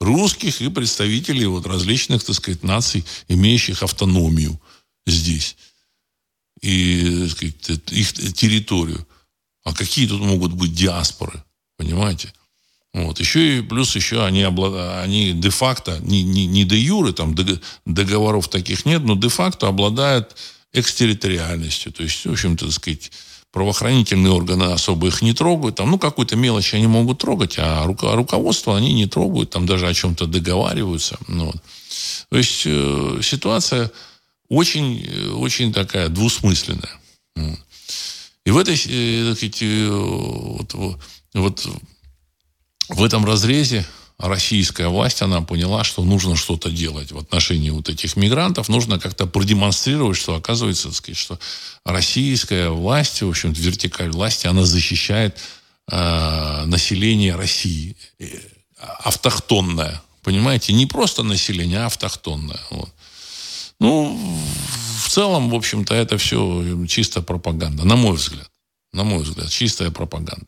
[0.00, 4.60] Русских и представителей вот различных, так сказать, наций, имеющих автономию
[5.06, 5.56] здесь.
[6.60, 9.06] И сказать, их территорию.
[9.64, 11.42] А какие тут могут быть диаспоры?
[11.76, 12.32] Понимаете?
[13.04, 13.20] Вот.
[13.20, 15.04] Еще и плюс еще они, облад...
[15.04, 17.34] они де-факто, не, не, не де юры, там
[17.84, 20.36] договоров таких нет, но де-факто обладают
[20.72, 21.92] экстерриториальностью.
[21.92, 23.10] То есть, в общем-то, так сказать,
[23.52, 25.76] правоохранительные органы особо их не трогают.
[25.76, 28.14] Там, ну, какую-то мелочь они могут трогать, а руко...
[28.14, 31.18] руководство они не трогают, там даже о чем-то договариваются.
[31.28, 31.56] Ну, вот.
[32.30, 33.90] То есть э, ситуация
[34.48, 37.00] очень, э, очень такая двусмысленная.
[38.44, 40.74] И в этой, э, так сказать, э, вот,
[41.34, 41.68] вот
[42.88, 43.86] в этом разрезе
[44.18, 48.68] российская власть, она поняла, что нужно что-то делать в отношении вот этих мигрантов.
[48.68, 51.38] Нужно как-то продемонстрировать, что оказывается, так сказать, что
[51.84, 55.38] российская власть, в общем вертикаль власти, она защищает
[55.90, 57.96] э, население России.
[58.18, 58.26] Э,
[59.04, 60.02] автохтонное.
[60.22, 60.72] Понимаете?
[60.72, 62.60] Не просто население, а автохтонное.
[62.70, 62.90] Вот.
[63.80, 64.18] Ну,
[65.04, 68.50] в целом, в общем-то, это все чисто пропаганда, на мой взгляд.
[68.92, 70.46] На мой взгляд, чистая пропаганда.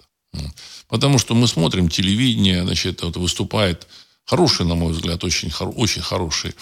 [0.88, 3.86] Потому что мы смотрим телевидение, значит, вот выступает
[4.24, 6.54] хороший, на мой взгляд, очень, очень хороший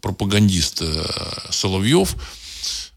[0.00, 1.06] пропагандист э,
[1.50, 2.14] Соловьев.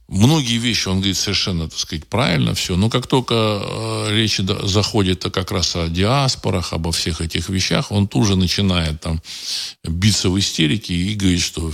[0.07, 2.75] Многие вещи он говорит совершенно, так сказать, правильно все.
[2.75, 8.07] Но как только э, речь заходит как раз о диаспорах, обо всех этих вещах, он
[8.07, 9.21] тут же начинает там
[9.83, 11.71] биться в истерике и говорит, что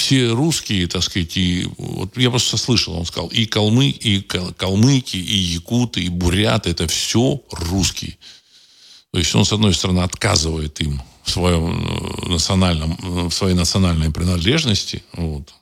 [0.00, 5.16] все русские, так сказать, и вот я просто слышал, он сказал, и калмы, и калмыки,
[5.16, 8.16] и якуты, и буряты, это все русские.
[9.12, 13.54] То есть он, с одной стороны, отказывает им в, своем э, национальном, э, в своей
[13.54, 15.52] национальной принадлежности, вот,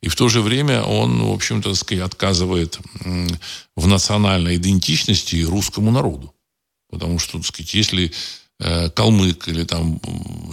[0.00, 2.78] и в то же время он, в общем-то, сказать, отказывает
[3.76, 6.32] в национальной идентичности русскому народу.
[6.90, 8.12] Потому что, так сказать, если
[8.58, 10.00] Э, калмык или там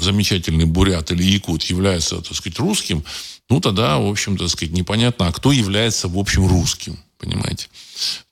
[0.01, 3.01] замечательный бурят или якут является, так сказать, русским,
[3.49, 7.69] ну тогда, в общем-то, сказать, непонятно, а кто является, в общем, русским, понимаете?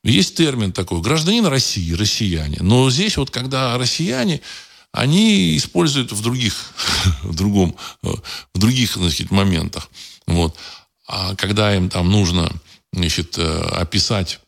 [0.04, 2.58] Есть термин такой, гражданин России, россияне.
[2.60, 4.42] Но здесь вот, когда россияне,
[4.92, 6.74] они используют в других,
[7.24, 9.90] в другом, в других, значит, моментах.
[10.28, 10.54] Вот.
[11.08, 12.52] А когда им там нужно,
[12.92, 14.41] значит, э, описать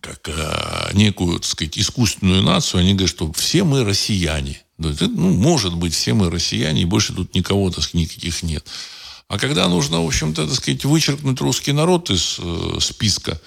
[0.00, 4.62] как э, некую, так сказать, искусственную нацию, они говорят, что все мы россияне.
[4.78, 8.66] Ну, может быть, все мы россияне, и больше тут никого, так сказать, никаких нет.
[9.28, 13.40] А когда нужно, в общем-то, так сказать, вычеркнуть русский народ из э, списка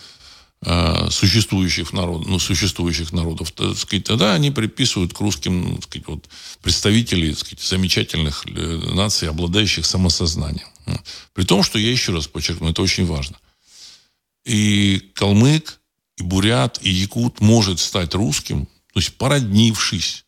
[0.62, 5.84] э, существующих народов, ну, существующих народов, так сказать, тогда они приписывают к русским, ну, так
[5.84, 6.30] сказать, вот,
[6.62, 10.68] представителей, так сказать, замечательных э, наций, обладающих самосознанием.
[11.34, 13.38] При том, что я еще раз подчеркну, это очень важно.
[14.46, 15.80] И калмык,
[16.18, 20.26] и бурят, и якут может стать русским, то есть породнившись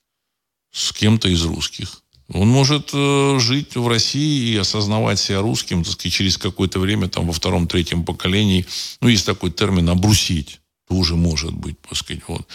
[0.71, 2.01] с кем-то из русских.
[2.29, 7.07] Он может э, жить в России и осознавать себя русским, так сказать, через какое-то время,
[7.07, 8.65] там, во втором-третьем поколении.
[8.99, 10.59] Ну, есть такой термин «обрусить».
[10.87, 12.47] Тоже может быть, так сказать, вот.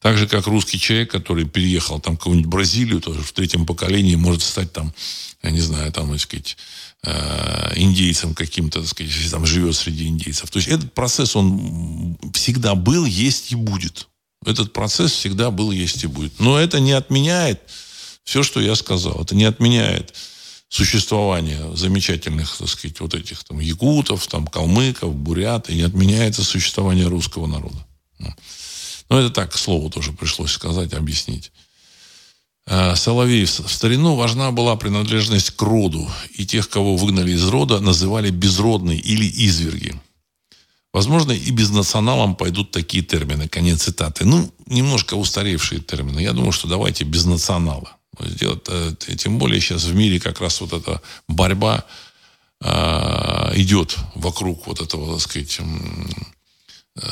[0.00, 4.14] Так же, как русский человек, который переехал там в какую-нибудь Бразилию, тоже в третьем поколении
[4.14, 4.92] может стать там,
[5.42, 6.56] я не знаю, там, так сказать,
[7.06, 10.50] э, индейцем каким-то, так сказать, если там живет среди индейцев.
[10.50, 14.08] То есть этот процесс, он всегда был, есть и будет.
[14.44, 16.38] Этот процесс всегда был, есть и будет.
[16.38, 17.60] Но это не отменяет
[18.24, 19.22] все, что я сказал.
[19.22, 20.14] Это не отменяет
[20.68, 27.06] существование замечательных, так сказать, вот этих там якутов, там калмыков, бурят, и не отменяется существование
[27.06, 27.86] русского народа.
[28.18, 28.34] Ну,
[29.08, 31.52] ну это так, к слову тоже пришлось сказать, объяснить.
[32.68, 33.44] А, Соловей.
[33.44, 38.98] В старину важна была принадлежность к роду, и тех, кого выгнали из рода, называли безродные
[38.98, 39.94] или изверги.
[40.92, 43.48] Возможно, и без националам пойдут такие термины.
[43.48, 44.24] Конец цитаты.
[44.24, 46.20] Ну, немножко устаревшие термины.
[46.20, 48.66] Я думаю, что давайте без национала сделать.
[48.68, 51.84] Э, тем более сейчас в мире как раз вот эта борьба
[52.62, 55.60] э, идет вокруг вот этого, так сказать,
[56.96, 57.02] э,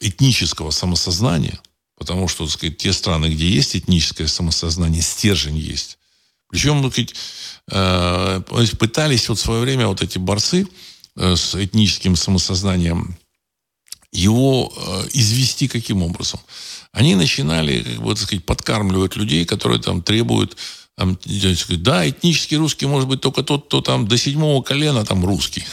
[0.00, 1.60] этнического самосознания,
[2.00, 5.98] потому что, так сказать, те страны, где есть этническое самосознание, стержень есть.
[6.48, 7.14] Причем, так сказать,
[7.70, 8.42] э,
[8.76, 10.66] пытались вот в свое время вот эти борцы
[11.14, 13.16] э, с этническим самосознанием
[14.10, 16.40] его э, извести каким образом?
[16.92, 20.56] они начинали, как бы, так сказать, подкармливать людей, которые там требуют
[20.96, 21.18] там,
[21.78, 25.64] да, этнический русский может быть только тот, кто там до седьмого колена там русский.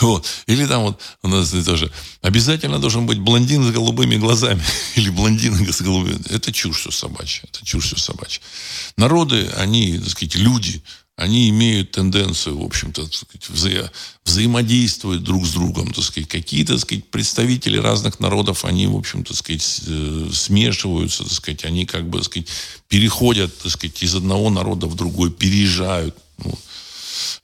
[0.00, 0.26] Вот.
[0.46, 1.90] Или там вот у нас тоже
[2.20, 4.62] обязательно должен быть блондин с голубыми глазами.
[4.94, 6.20] Или блондин с голубыми.
[6.28, 7.44] Это чушь все собачья.
[7.50, 8.42] Это чушь все собачья.
[8.96, 10.82] Народы, они, так сказать, люди,
[11.16, 13.08] они имеют тенденцию, в общем-то,
[13.48, 13.90] вза
[14.26, 16.28] взаимодействовать друг с другом, так сказать.
[16.28, 21.86] Какие-то, так сказать, представители разных народов, они, в общем-то, сказать, э, смешиваются, так сказать, они
[21.86, 22.48] как бы, так сказать,
[22.88, 26.14] переходят, так сказать, из одного народа в другой, переезжают.
[26.44, 26.58] Ну,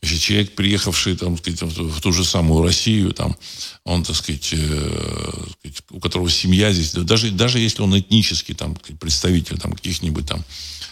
[0.02, 3.36] если человек, приехавший там, сказать, в ту же самую Россию, там,
[3.84, 5.44] он, так сказать, э,
[5.90, 10.44] у которого семья здесь, даже, даже если он этнический там, представитель там, каких-нибудь там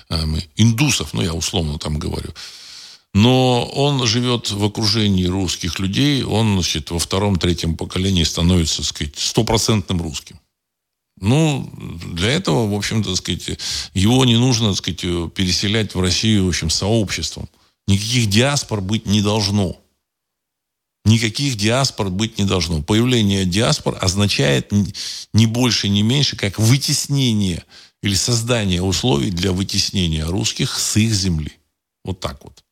[0.09, 0.25] э,
[0.57, 2.33] индусов, ну, я условно там говорю,
[3.13, 9.19] но он живет в окружении русских людей, он, значит, во втором-третьем поколении становится, так сказать,
[9.19, 10.39] стопроцентным русским.
[11.21, 11.71] Ну,
[12.15, 13.59] для этого, в общем-то, сказать,
[13.93, 15.01] его не нужно, так сказать,
[15.35, 17.49] переселять в Россию, в общем, сообществом.
[17.87, 19.81] Никаких диаспор быть не должно.
[21.05, 22.83] Никаких диаспор быть не должно.
[22.83, 24.71] Появление диаспор означает
[25.33, 27.65] не больше, не меньше, как вытеснение
[28.03, 31.53] или создание условий для вытеснения русских с их земли.
[32.05, 32.65] Вот так вот.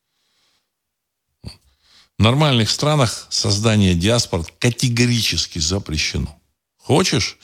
[2.19, 6.39] В нормальных странах создание диаспор категорически запрещено.
[6.77, 7.39] Хочешь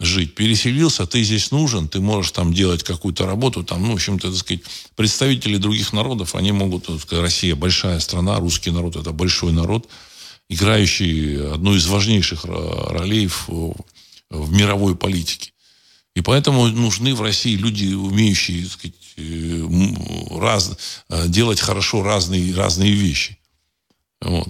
[0.00, 4.30] жить, переселился, ты здесь нужен, ты можешь там делать какую-то работу, там, ну, в общем-то,
[4.30, 4.62] так сказать,
[4.96, 9.88] представители других народов, они могут, сказать, Россия большая страна, русский народ это большой народ,
[10.48, 13.74] играющий одну из важнейших ролей в,
[14.30, 15.52] в мировой политике.
[16.16, 19.68] И поэтому нужны в России люди, умеющие так сказать, э,
[20.40, 20.72] раз,
[21.08, 23.38] э, делать хорошо разные, разные вещи.
[24.20, 24.48] Вот.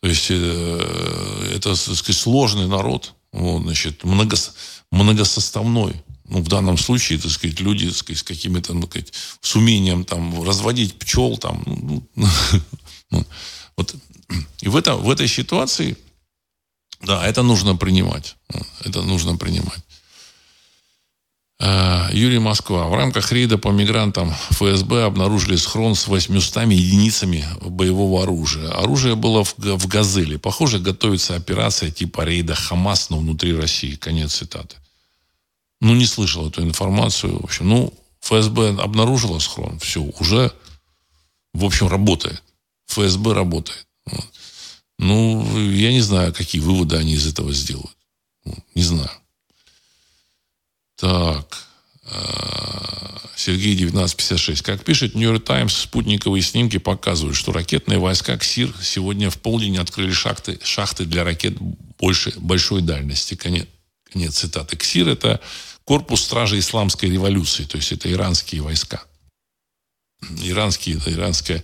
[0.00, 4.36] То есть э, это, так сказать, сложный народ, вот, значит, много,
[4.94, 6.02] многосоставной.
[6.26, 10.04] Ну, в данном случае, так сказать, люди так сказать, с какими-то, ну, сказать, с умением
[10.04, 12.28] там разводить пчел, там, ну, ну,
[13.10, 13.26] ну,
[13.76, 13.94] вот.
[14.62, 15.96] И в, это, в этой ситуации,
[17.02, 18.36] да, это нужно принимать.
[18.84, 19.84] Это нужно принимать.
[21.60, 22.88] Э, Юрий Москва.
[22.88, 28.70] В рамках рейда по мигрантам ФСБ обнаружили схрон с 800 единицами боевого оружия.
[28.70, 30.36] Оружие было в, в «Газели».
[30.36, 33.94] Похоже, готовится операция типа рейда «Хамас», но внутри России.
[33.94, 34.76] Конец цитаты.
[35.84, 37.38] Ну, не слышал эту информацию.
[37.38, 39.78] В общем, ну, ФСБ обнаружила схрон.
[39.80, 40.50] Все, уже,
[41.52, 42.42] в общем, работает.
[42.86, 43.86] ФСБ работает.
[44.06, 44.24] Вот.
[44.98, 47.94] Ну, я не знаю, какие выводы они из этого сделают.
[48.74, 49.10] Не знаю.
[50.96, 51.66] Так.
[52.04, 54.62] Э, Сергей 1956.
[54.62, 60.12] Как пишет Нью-Йорк Таймс, спутниковые снимки показывают, что ракетные войска КСИР сегодня в полдень открыли
[60.12, 61.58] шахты, шахты для ракет
[61.98, 63.34] больше, большой дальности.
[63.34, 63.66] Конец,
[64.10, 64.78] конец цитаты.
[64.78, 65.42] КСИР– это
[65.84, 69.04] корпус стражи исламской революции, то есть это иранские войска.
[70.42, 71.62] Иранские, это иранские,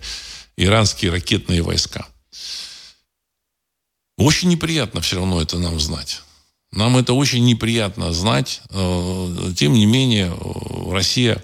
[0.55, 2.07] иранские ракетные войска.
[4.17, 6.21] Очень неприятно все равно это нам знать.
[6.71, 8.61] Нам это очень неприятно знать.
[8.69, 11.43] Э, тем не менее, э, Россия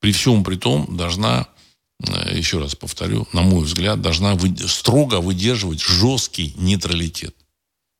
[0.00, 1.48] при всем при том должна,
[2.00, 7.34] э, еще раз повторю, на мой взгляд, должна строго выдерживать жесткий нейтралитет.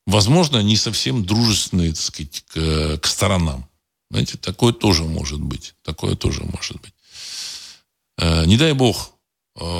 [0.07, 3.67] Возможно, не совсем дружественный, так сказать, к, к сторонам.
[4.11, 5.75] Знаете, такое тоже может быть.
[5.83, 6.95] Такое тоже может быть.
[8.47, 9.13] Не дай бог,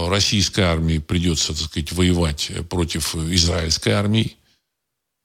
[0.09, 4.37] российской армии придется, так сказать, воевать против израильской армии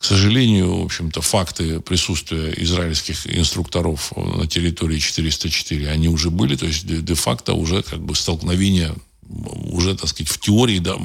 [0.02, 6.66] К сожалению, в общем-то, факты присутствия израильских инструкторов на территории 404, они уже были, то
[6.66, 8.96] есть де-факто уже как бы столкновение
[9.30, 10.98] уже, так сказать, в теории да,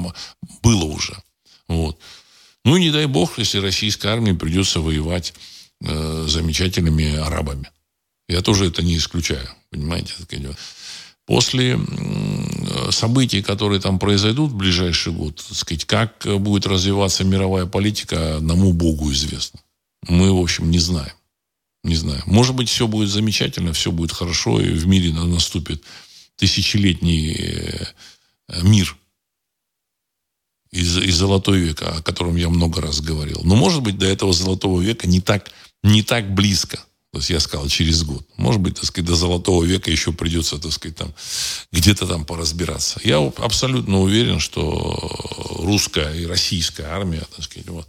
[0.63, 1.15] было уже.
[1.67, 1.99] Вот.
[2.65, 5.35] Ну и не дай бог, если российской армии придется воевать
[5.81, 7.69] э, замечательными арабами.
[8.27, 10.13] Я тоже это не исключаю, понимаете?
[11.25, 11.79] После
[12.91, 18.73] событий, которые там произойдут в ближайший год, так сказать, как будет развиваться мировая политика, одному
[18.73, 19.59] Богу известно.
[20.07, 21.13] Мы, в общем, не знаем.
[21.83, 22.21] Не знаю.
[22.25, 25.83] Может быть, все будет замечательно, все будет хорошо, и в мире наступит
[26.35, 27.93] тысячелетний э,
[28.61, 28.95] мир
[30.71, 33.41] из, из золотой века, о котором я много раз говорил.
[33.43, 35.51] Но, может быть, до этого золотого века не так,
[35.83, 36.79] не так близко.
[37.11, 38.27] То есть я сказал, через год.
[38.35, 41.13] Может быть, так сказать, до Золотого века еще придется, так сказать, там,
[41.71, 42.99] где-то там поразбираться.
[43.03, 44.95] Я абсолютно уверен, что
[45.59, 47.87] русская и российская армия, так сказать, вот,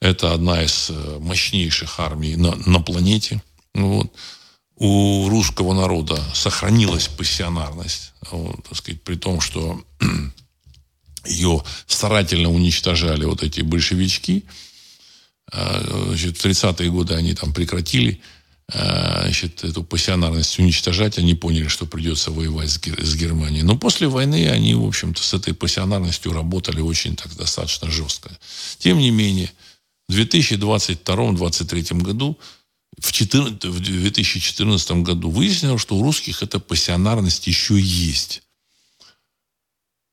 [0.00, 3.42] это одна из э, мощнейших армий на, на планете.
[3.74, 4.12] Вот.
[4.76, 9.82] У русского народа сохранилась пассионарность, вот, так сказать, при том, что
[11.24, 14.44] ее старательно уничтожали вот эти большевички.
[15.52, 18.20] А, значит, в 30-е годы они там прекратили
[18.68, 21.18] значит, эту пассионарность уничтожать.
[21.18, 23.62] Они поняли, что придется воевать с, Германией.
[23.62, 28.30] Но после войны они, в общем-то, с этой пассионарностью работали очень так достаточно жестко.
[28.78, 29.50] Тем не менее,
[30.08, 32.38] в 2022-2023 году,
[32.98, 38.42] в, 14, в 2014 году выяснилось, что у русских эта пассионарность еще есть.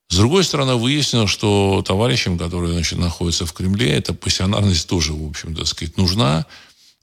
[0.10, 5.28] С другой стороны, выяснилось, что товарищам, которые значит, находятся в Кремле, эта пассионарность тоже, в
[5.28, 6.48] общем-то, сказать, нужна.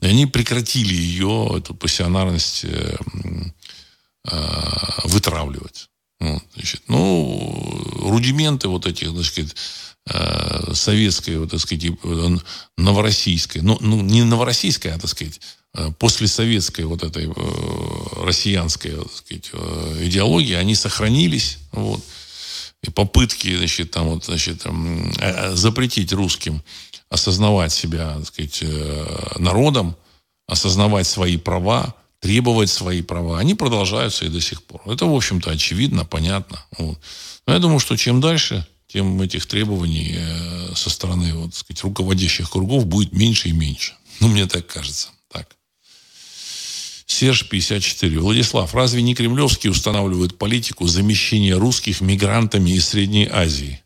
[0.01, 2.97] И они прекратили ее, эту пассионарность, э,
[4.31, 5.89] э, вытравливать.
[6.21, 9.55] Вот, значит, ну, рудименты вот этих, так сказать,
[10.09, 11.93] э, советской, вот, так сказать,
[12.77, 15.41] новороссийской, ну, ну, не новороссийской, а, так сказать,
[15.99, 17.31] послесоветской вот этой
[18.25, 19.51] россиянской, так сказать,
[20.01, 22.03] идеологии, они сохранились, вот,
[22.83, 24.65] и попытки, значит, там, вот, значит,
[25.53, 26.63] запретить русским
[27.09, 29.97] осознавать себя, так сказать, э, народом,
[30.47, 34.83] осознавать свои права, требовать свои права, они продолжаются и до сих пор.
[34.87, 36.65] Это, в общем-то, очевидно, понятно.
[36.79, 36.99] Вот.
[37.47, 42.51] Но я думаю, что чем дальше, тем этих требований э, со стороны вот, сказать, руководящих
[42.51, 43.95] кругов будет меньше и меньше.
[44.21, 45.11] Ну, мне так кажется.
[45.31, 45.47] Так.
[47.07, 48.19] Серж 54.
[48.19, 53.83] Владислав, разве не кремлевские устанавливают политику замещения русских мигрантами из Средней Азии?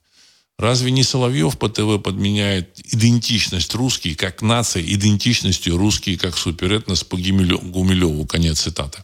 [0.60, 7.16] Разве не Соловьев по ТВ подменяет идентичность русский как нация идентичностью русские как суперэтнос по
[7.16, 8.26] Гумилеву?
[8.26, 9.02] Конец цитаты.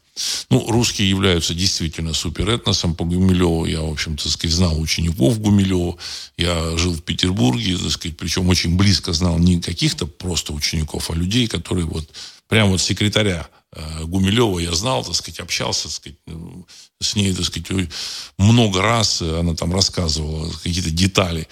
[0.51, 3.65] Ну, русские являются действительно суперэтносом по Гумилеву.
[3.65, 5.97] Я, в общем-то, знал учеников Гумилева.
[6.37, 11.15] Я жил в Петербурге, так сказать, причем очень близко знал не каких-то просто учеников, а
[11.15, 12.07] людей, которые вот
[12.49, 16.67] прямо вот секретаря Э, Гумилева я знал, так сказать, общался, так сказать, ну,
[17.01, 17.91] с ней, так сказать,
[18.39, 21.47] много раз она там рассказывала какие-то детали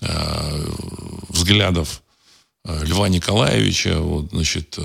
[0.00, 0.66] э,
[1.28, 2.02] взглядов
[2.64, 4.78] э, Льва Николаевича, вот, значит,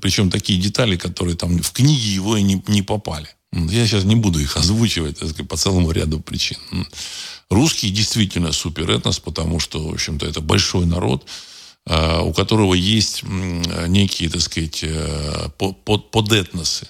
[0.00, 3.28] причем такие детали, которые там в книге его и не, не попали.
[3.52, 6.58] Я сейчас не буду их озвучивать сказать, по целому ряду причин.
[7.48, 11.24] Русские действительно суперэтнос, потому что, в общем-то, это большой народ,
[11.88, 16.88] Э, у которого есть некие, так сказать, э, под, подэтносы.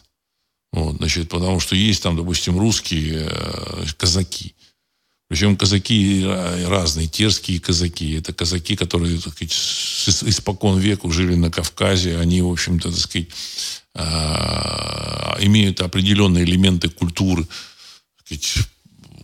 [0.73, 4.55] Вот, значит, потому что есть там, допустим, русские э, казаки.
[5.29, 6.25] Причем казаки
[6.67, 8.15] разные, терские казаки.
[8.15, 9.53] Это казаки, которые, так сказать,
[10.29, 12.19] испокон веку жили на Кавказе.
[12.19, 13.29] Они, в общем-то, так сказать,
[15.41, 17.45] имеют определенные элементы культуры,
[18.25, 18.59] сказать,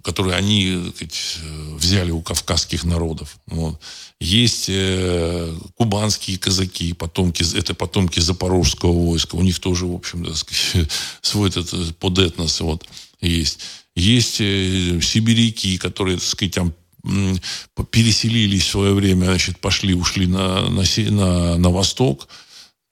[0.02, 1.38] которые они так сказать,
[1.76, 3.38] взяли у кавказских народов.
[3.46, 3.80] Вот.
[4.20, 9.36] Есть э, кубанские казаки, потомки, это потомки запорожского войска.
[9.36, 10.88] У них тоже, в общем, так сказать,
[11.22, 12.86] свой этот э, подэтнос вот,
[13.20, 13.60] есть.
[13.94, 16.74] Есть э, сибиряки, которые, так сказать, там
[17.90, 22.28] переселились в свое время, значит, пошли, ушли на, на, на, на восток.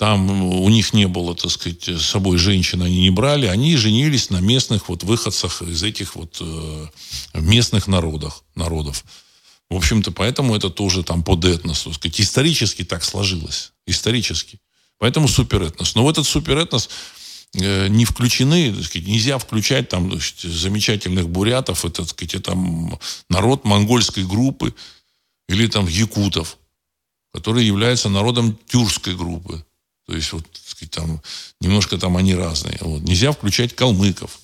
[0.01, 3.45] Там у них не было, так сказать, с собой женщин они не брали.
[3.45, 6.87] Они женились на местных вот выходцах из этих вот э,
[7.35, 8.43] местных народов.
[8.55, 9.05] народов.
[9.69, 12.19] В общем-то, поэтому это тоже там под этнос, так сказать.
[12.19, 13.73] Исторически так сложилось.
[13.85, 14.59] Исторически.
[14.97, 15.95] Поэтому суперэтнос.
[15.95, 16.89] Но в этот суперэтнос
[17.59, 22.57] э, не включены, так сказать, нельзя включать там значит, замечательных бурятов, это, так сказать, это
[23.29, 24.75] народ монгольской группы
[25.47, 26.57] или там якутов,
[27.35, 29.63] которые являются народом тюркской группы.
[30.11, 31.23] То есть, вот, сказать, там,
[31.61, 32.79] немножко там они разные.
[32.81, 33.03] Вот.
[33.03, 34.41] Нельзя включать калмыков,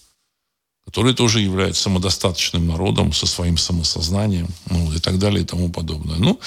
[0.84, 6.18] который тоже является самодостаточным народом со своим самосознанием ну, и так далее и тому подобное.
[6.18, 6.38] Ну,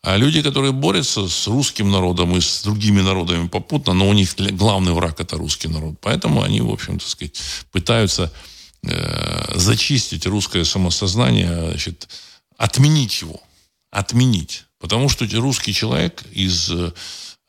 [0.00, 4.36] а люди, которые борются с русским народом и с другими народами попутно, но у них
[4.52, 5.96] главный враг это русский народ.
[6.00, 7.36] Поэтому они, в общем, так сказать,
[7.72, 8.32] пытаются
[8.84, 12.08] э, зачистить русское самосознание, значит,
[12.56, 13.40] отменить его.
[13.90, 14.66] Отменить.
[14.78, 16.92] Потому что русский человек из, э,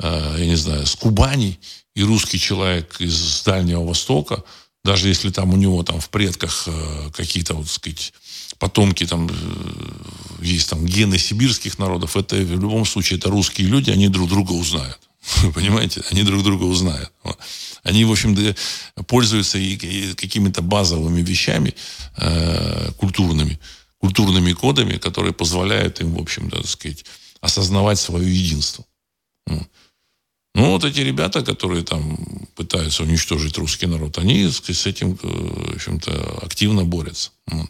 [0.02, 1.60] я не знаю, с Кубани
[1.96, 4.44] и русский человек из Дальнего Востока–
[4.84, 8.14] даже если там у него там в предках э, какие-то, вот, сказать,
[8.60, 13.92] потомки там э, есть там гены сибирских народов, это в любом случае это русские люди,
[13.92, 15.00] они друг друга узнают.
[15.54, 16.02] Понимаете?
[16.12, 17.12] Они друг друга узнают.
[17.84, 18.56] Они, в общем-то,
[19.04, 21.76] пользуются и, какими-то базовыми вещами
[22.18, 23.60] э, культурными,
[23.98, 27.04] культурными кодами, которые позволяют им, в общем-то, сказать,
[27.42, 28.86] осознавать свое единство.
[30.60, 32.18] Ну, вот эти ребята, которые там
[32.56, 37.32] пытаются уничтожить русский народ, они с этим, э, в общем-то, активно борются.
[37.48, 37.70] Вот.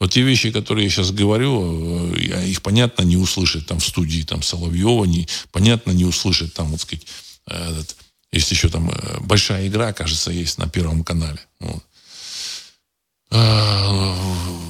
[0.00, 4.22] вот те вещи, которые я сейчас говорю, э, их, понятно, не услышать там в студии
[4.22, 7.06] там Соловьева, не, понятно, не услышать там, вот сказать,
[7.46, 7.96] этот,
[8.32, 11.40] есть еще там э, большая игра, кажется, есть на Первом канале.
[11.58, 11.84] Вот.
[13.32, 14.16] А,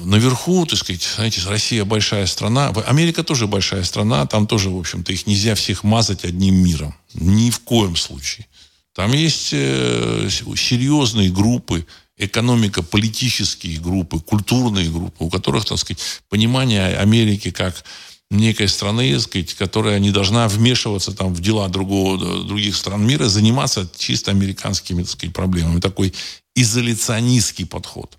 [0.05, 5.11] наверху, так сказать, знаете, Россия большая страна, Америка тоже большая страна, там тоже, в общем-то,
[5.11, 6.95] их нельзя всех мазать одним миром.
[7.13, 8.47] Ни в коем случае.
[8.93, 11.85] Там есть э, серьезные группы,
[12.17, 17.83] экономико-политические группы, культурные группы, у которых, так сказать, понимание Америки как
[18.29, 23.27] некой страны, так сказать, которая не должна вмешиваться там, в дела другого, других стран мира,
[23.27, 25.79] заниматься чисто американскими так сказать, проблемами.
[25.79, 26.13] Такой
[26.53, 28.17] изоляционистский подход.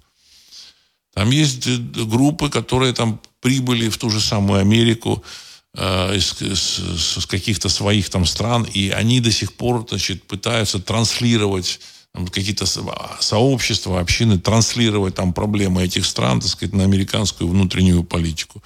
[1.14, 5.22] Там есть группы, которые там прибыли в ту же самую Америку
[5.74, 6.78] э, из, из,
[7.18, 11.80] из каких-то своих там стран, и они до сих пор значит, пытаются транслировать
[12.30, 12.66] какие-то
[13.20, 18.62] сообщества, общины, транслировать там проблемы этих стран, так сказать, на американскую внутреннюю политику.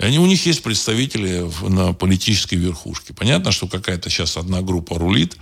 [0.00, 3.14] И они, у них есть представители на политической верхушке.
[3.14, 5.36] Понятно, что какая-то сейчас одна группа рулит,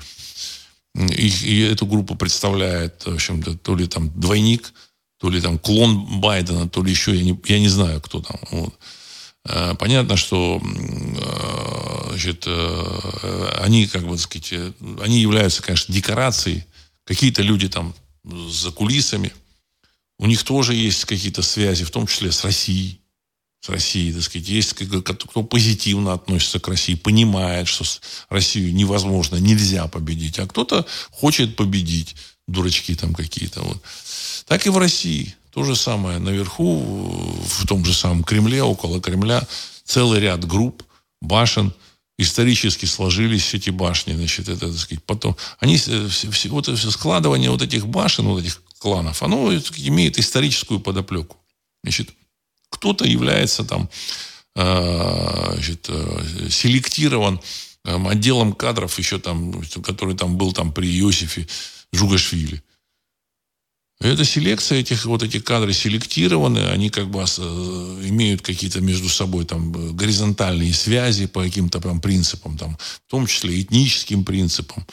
[0.95, 4.72] и, и эту группу представляет, в общем-то, то ли там двойник
[5.22, 8.40] то ли там клон Байдена, то ли еще, я не, я не знаю, кто там.
[8.50, 8.74] Вот.
[9.44, 14.52] Э, понятно, что э, значит, э, они, как бы сказать,
[15.00, 16.64] они являются, конечно, декорацией.
[17.04, 17.94] Какие-то люди там
[18.24, 19.32] за кулисами.
[20.18, 23.00] У них тоже есть какие-то связи, в том числе с Россией.
[23.60, 24.48] С Россией, так сказать.
[24.48, 27.84] Есть кто позитивно относится к России, понимает, что
[28.28, 30.40] Россию невозможно, нельзя победить.
[30.40, 32.16] А кто-то хочет победить.
[32.49, 33.62] Дурачки там какие-то.
[33.62, 33.82] Вот.
[34.47, 35.34] Так и в России.
[35.53, 39.47] То же самое наверху, в том же самом Кремле, около Кремля,
[39.84, 40.82] целый ряд групп,
[41.20, 41.74] башен,
[42.18, 47.62] исторически сложились эти башни, значит, это, так сказать, потом, они, все, все, вот складывание вот
[47.62, 51.36] этих башен, вот этих кланов, оно имеет историческую подоплеку.
[51.82, 52.11] Значит,
[52.70, 53.88] кто-то является там,
[54.57, 57.40] э, значит, э, селектирован
[57.84, 61.47] э, отделом кадров еще там, который там был там при Иосифе
[61.93, 62.62] Жугашвили.
[64.03, 69.72] Эта селекция этих вот эти кадры селектированы, они как бы имеют какие-то между собой там
[69.74, 74.84] э, горизонтальные связи по каким-то прям принципам, там, в том числе этническим принципам,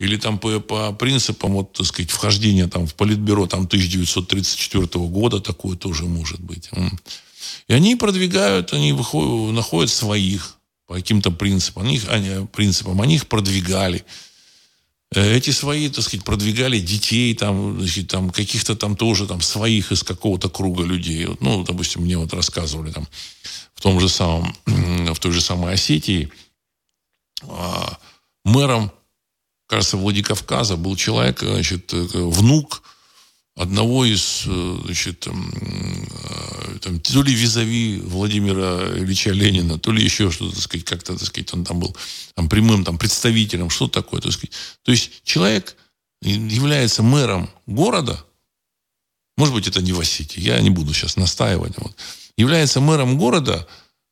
[0.00, 5.40] или там по, по принципам, вот, так сказать, вхождения там в политбюро там 1934 года,
[5.40, 6.68] такое тоже может быть.
[7.68, 13.28] И они продвигают, они выходят, находят своих по каким-то принципам, они, они, принципам, они их
[13.28, 14.04] продвигали.
[15.14, 19.92] Э, эти свои, так сказать, продвигали детей, там, значит, там, каких-то там тоже там своих
[19.92, 21.26] из какого-то круга людей.
[21.40, 23.08] Ну, допустим, мне вот рассказывали там
[23.74, 26.30] в том же самом, в той же самой Осетии,
[27.42, 27.98] а,
[28.44, 28.92] мэром,
[29.66, 32.82] кажется, Владикавказа был человек, значит, э, внук
[33.58, 40.30] одного из, э, значит, э, там, то ли визави Владимира Ильича Ленина, то ли еще
[40.30, 41.96] что-то, так сказать, как-то, так сказать, он там был
[42.34, 44.52] там, прямым там, представителем, что такое, так сказать.
[44.84, 45.76] То есть человек
[46.22, 48.24] является мэром города,
[49.36, 51.96] может быть, это не в Осетии, я не буду сейчас настаивать, вот,
[52.36, 53.66] является мэром города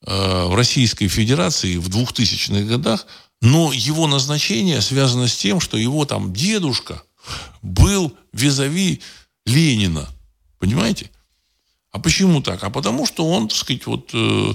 [0.05, 3.07] э, в Российской Федерации в 2000-х годах,
[3.40, 7.05] но его назначение связано с тем, что его там дедушка
[7.62, 9.03] был визави
[9.47, 10.09] Ленина.
[10.59, 11.11] Понимаете?
[11.92, 12.62] А почему так?
[12.64, 14.53] А потому что он, так сказать, вот, э,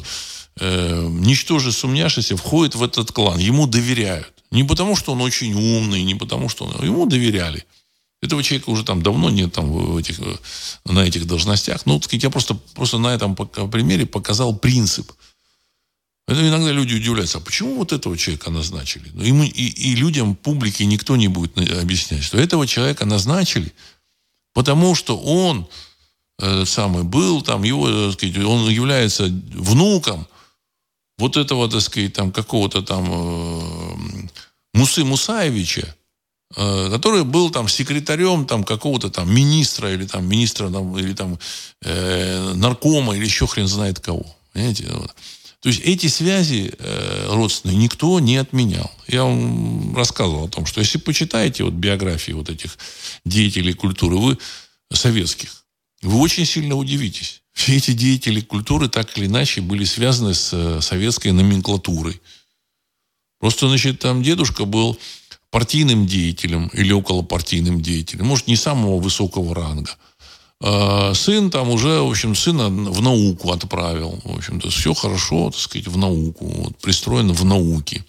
[0.59, 3.39] э, ничтоже сумняшися, входит в этот клан.
[3.39, 4.33] Ему доверяют.
[4.51, 6.85] Не потому, что он очень умный, не потому, что он...
[6.85, 7.65] Ему доверяли.
[8.21, 10.35] Этого человека уже там давно нет там в этих, э,
[10.85, 11.85] на этих должностях.
[11.85, 15.11] Ну, так сказать, я просто, просто на этом примере показал принцип.
[16.27, 19.09] Это иногда люди удивляются, а почему вот этого человека назначили?
[19.13, 23.71] Ну, мы, и, и людям, публике никто не будет объяснять, что этого человека назначили–
[24.53, 25.67] Потому что он
[26.39, 30.27] э, самый был, там его, так сказать, он является внуком
[31.17, 34.27] вот этого, так сказать, там какого-то там э,
[34.73, 35.95] Мусы Мусаевича,
[36.55, 41.37] э, который был там секретарем там какого-то там министра или там министра там, или там
[41.83, 44.25] э, наркома или еще хрен знает кого.
[44.53, 44.89] Понимаете?
[45.61, 48.91] То есть эти связи э, родственные никто не отменял.
[49.07, 52.77] Я вам рассказывал о том, что если почитаете вот биографии вот этих
[53.25, 54.37] деятелей культуры, вы
[54.91, 55.63] советских,
[56.01, 57.43] вы очень сильно удивитесь.
[57.53, 62.19] Все эти деятели культуры так или иначе были связаны с э, советской номенклатурой.
[63.39, 64.97] Просто, значит, там дедушка был
[65.51, 69.95] партийным деятелем или околопартийным деятелем, может, не самого высокого ранга–
[70.61, 74.19] сын там уже, в общем, сына в науку отправил.
[74.23, 76.45] В общем-то, все хорошо, так сказать, в науку.
[76.45, 78.05] Вот, пристроено в науке.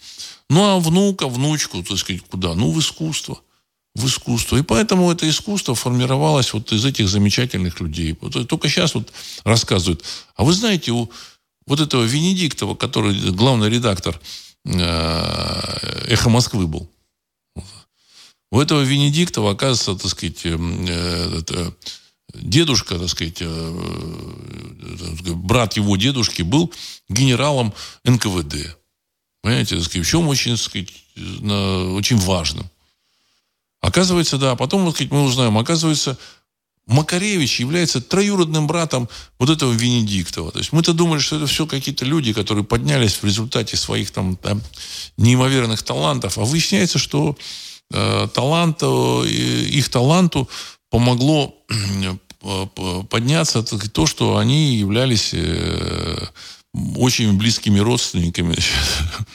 [0.51, 2.55] Ну, а внука, внучку, так сказать, куда?
[2.55, 3.41] Ну, в искусство.
[3.95, 4.59] В искусство.
[4.59, 8.19] И поэтому это искусство формировалось вот из этих замечательных людей.
[8.21, 9.13] Вот, только сейчас вот
[9.45, 10.05] рассказывают.
[10.35, 11.11] А вы знаете, у
[11.67, 14.21] вот этого Венедиктова, который главный редактор
[14.65, 16.91] э, «Эхо Москвы» был,
[18.51, 21.75] у этого Венедиктова, оказывается, так сказать, э, это,
[22.35, 26.73] дедушка, так сказать, э, э, брат его дедушки был
[27.09, 27.73] генералом
[28.05, 28.77] НКВД.
[29.43, 32.71] Понимаете, так сказать, в чем очень, так сказать, очень важным.
[33.81, 36.17] Оказывается, да, потом, так сказать, мы узнаем, оказывается,
[36.87, 39.09] Макаревич является троюродным братом
[39.39, 40.51] вот этого Венедиктова.
[40.51, 44.37] То есть мы-то думали, что это все какие-то люди, которые поднялись в результате своих там,
[44.37, 44.61] там
[45.17, 47.37] неимоверных талантов, а выясняется, что
[47.93, 50.49] э, талант, э, их таланту
[50.91, 51.55] помогло
[53.09, 56.27] подняться то, что они являлись э,
[56.97, 58.57] очень близкими родственниками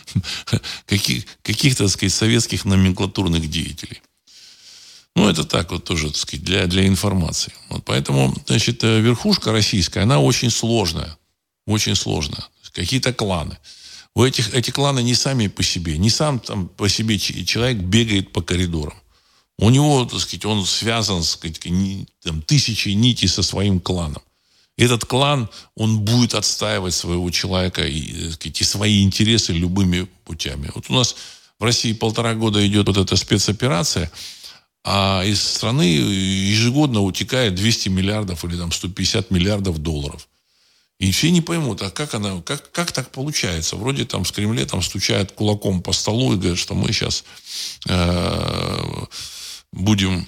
[0.86, 4.01] каких, каких-то, так сказать, советских номенклатурных деятелей.
[5.16, 7.53] Ну, это так вот тоже, так сказать, для, для информации.
[7.70, 11.18] Вот поэтому, значит, э, верхушка российская, она очень сложная.
[11.66, 12.45] Очень сложная.
[12.74, 13.58] Какие-то кланы.
[14.14, 15.97] У этих, эти кланы не сами по себе.
[15.97, 18.93] Не сам там по себе человек бегает по коридорам.
[19.60, 21.60] У него, так сказать, он связан, так сказать,
[22.24, 24.22] там, тысячей нитей со своим кланом.
[24.78, 30.70] Этот клан, он будет отстаивать своего человека и, сказать, и свои интересы любыми путями.
[30.76, 31.16] Вот у нас
[31.58, 34.12] в России полтора года идет вот эта спецоперация,
[34.84, 40.28] а из страны ежегодно утекает 200 миллиардов или там 150 миллиардов долларов.
[40.99, 43.76] И все не поймут, а как она, как, как так получается?
[43.76, 47.24] Вроде там с Кремле там стучают кулаком по столу и говорят, что мы сейчас
[47.88, 49.05] э,
[49.78, 50.28] будем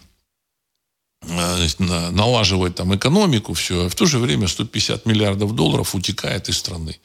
[1.24, 6.58] э, налаживать там экономику, все, а в то же время 150 миллиардов долларов утекает из
[6.58, 7.00] страны.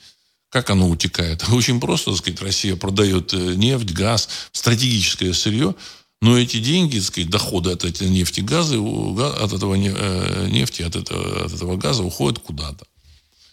[0.50, 1.48] Как оно утекает?
[1.52, 5.74] Очень просто, так сказать, Россия продает э, нефть, газ, стратегическое сырье,
[6.20, 10.96] но эти деньги, так сказать, доходы от этой нефти, газа, от этого э, нефти, от
[10.96, 12.86] этого, от этого газа уходят куда-то.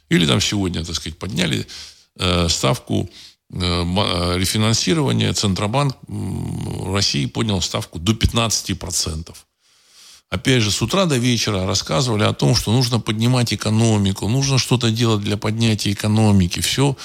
[0.10, 1.66] Или там сегодня, так сказать, подняли
[2.50, 3.10] ставку
[3.54, 5.96] рефинансирования Центробанк
[6.94, 9.36] России поднял ставку до 15%.
[10.32, 14.90] Опять же, с утра до вечера рассказывали о том, что нужно поднимать экономику, нужно что-то
[14.90, 16.62] делать для поднятия экономики.
[16.62, 16.96] Все,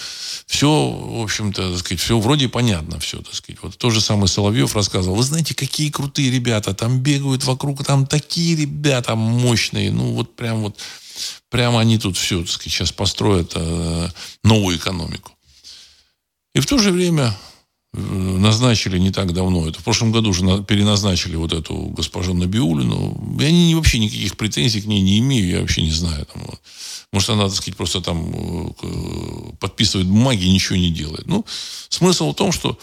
[0.47, 3.61] все в общем-то, сказать, все вроде понятно все, так сказать.
[3.63, 5.17] Вот то же самое Соловьев рассказывал.
[5.17, 9.91] Вы знаете, какие крутые ребята там бегают вокруг, там такие ребята мощные.
[9.91, 10.79] Ну, вот прям вот,
[11.51, 14.09] прямо они тут все, так сказать, сейчас построят э,
[14.45, 15.36] новую экономику.
[16.57, 17.37] И в то же время
[17.93, 23.37] э, назначили не так давно, это в прошлом году уже переназначили вот эту госпожу Набиулину.
[23.39, 26.25] Я не, вообще никаких претензий к ней не имею, я вообще не знаю.
[26.25, 26.59] Там, вот.
[27.13, 31.27] Может, она, так сказать, просто там э, подписывает бумаги и ничего не делает.
[31.27, 31.45] Ну,
[31.91, 32.79] смысл в том, что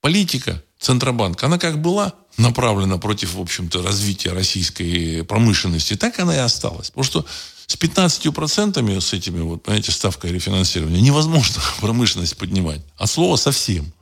[0.00, 6.38] политика Центробанка, она как была направлена против, в общем-то, развития российской промышленности, так она и
[6.38, 6.90] осталась.
[6.90, 7.26] Потому что
[7.66, 12.80] с 15% с этими, вот, понимаете, ставкой рефинансирования невозможно промышленность поднимать.
[12.96, 13.92] От слова совсем.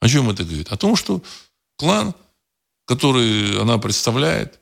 [0.00, 0.72] О чем это говорит?
[0.72, 1.22] О том, что
[1.76, 2.14] клан,
[2.86, 4.60] который она представляет,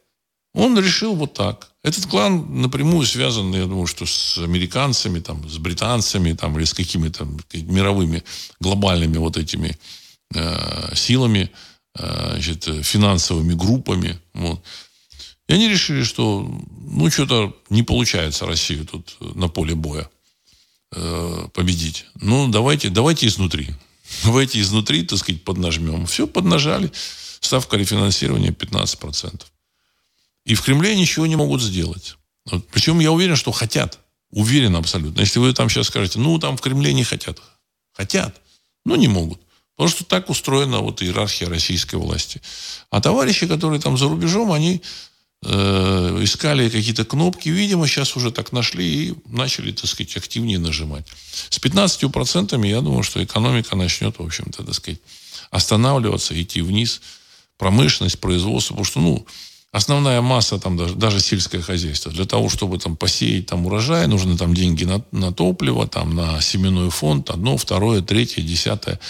[0.55, 1.71] он решил вот так.
[1.83, 6.75] Этот клан напрямую связан, я думаю, что с американцами, там, с британцами там, или с
[6.75, 8.25] какими-то мировыми
[8.59, 9.79] глобальными вот этими
[10.35, 11.51] э, силами,
[11.95, 14.19] э, значит, финансовыми группами.
[14.35, 14.61] Вот.
[15.49, 16.47] И они решили, что
[16.81, 20.09] ну что-то не получается Россию тут на поле боя
[20.93, 22.07] э, победить.
[22.21, 23.69] Ну, давайте, давайте изнутри.
[24.25, 26.07] Давайте изнутри, так сказать, поднажмем.
[26.07, 26.91] Все, поднажали.
[27.41, 29.43] Ставка рефинансирования 15%.
[30.47, 32.17] И в Кремле ничего не могут сделать.
[32.71, 33.99] Причем я уверен, что хотят.
[34.31, 35.21] Уверен абсолютно.
[35.21, 37.39] Если вы там сейчас скажете, ну, там в Кремле не хотят.
[37.93, 38.41] Хотят,
[38.87, 39.41] но не могут.
[39.77, 42.41] Потому что так устроена вот иерархия российской власти.
[42.91, 44.83] А товарищи, которые там за рубежом, они
[45.45, 51.07] э, искали какие-то кнопки, видимо, сейчас уже так нашли и начали, так сказать, активнее нажимать.
[51.49, 55.01] С 15% я думаю, что экономика начнет, в общем-то, так сказать,
[55.51, 57.01] останавливаться, идти вниз.
[57.57, 59.27] Промышленность, производство, потому что, ну,
[59.73, 62.13] основная масса там даже, даже сельское хозяйство.
[62.13, 66.41] Для того, чтобы там посеять там урожай, нужны там деньги на, на топливо, там на
[66.41, 69.01] семенной фонд, одно, второе, третье, десятое.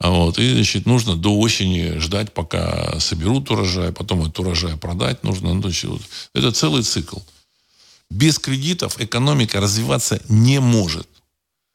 [0.00, 0.38] Вот.
[0.38, 5.52] И, значит, нужно до осени ждать, пока соберут урожай, потом этот урожай продать нужно.
[5.54, 6.02] Ну, значит, вот.
[6.34, 7.18] Это целый цикл.
[8.10, 11.08] Без кредитов экономика развиваться не может.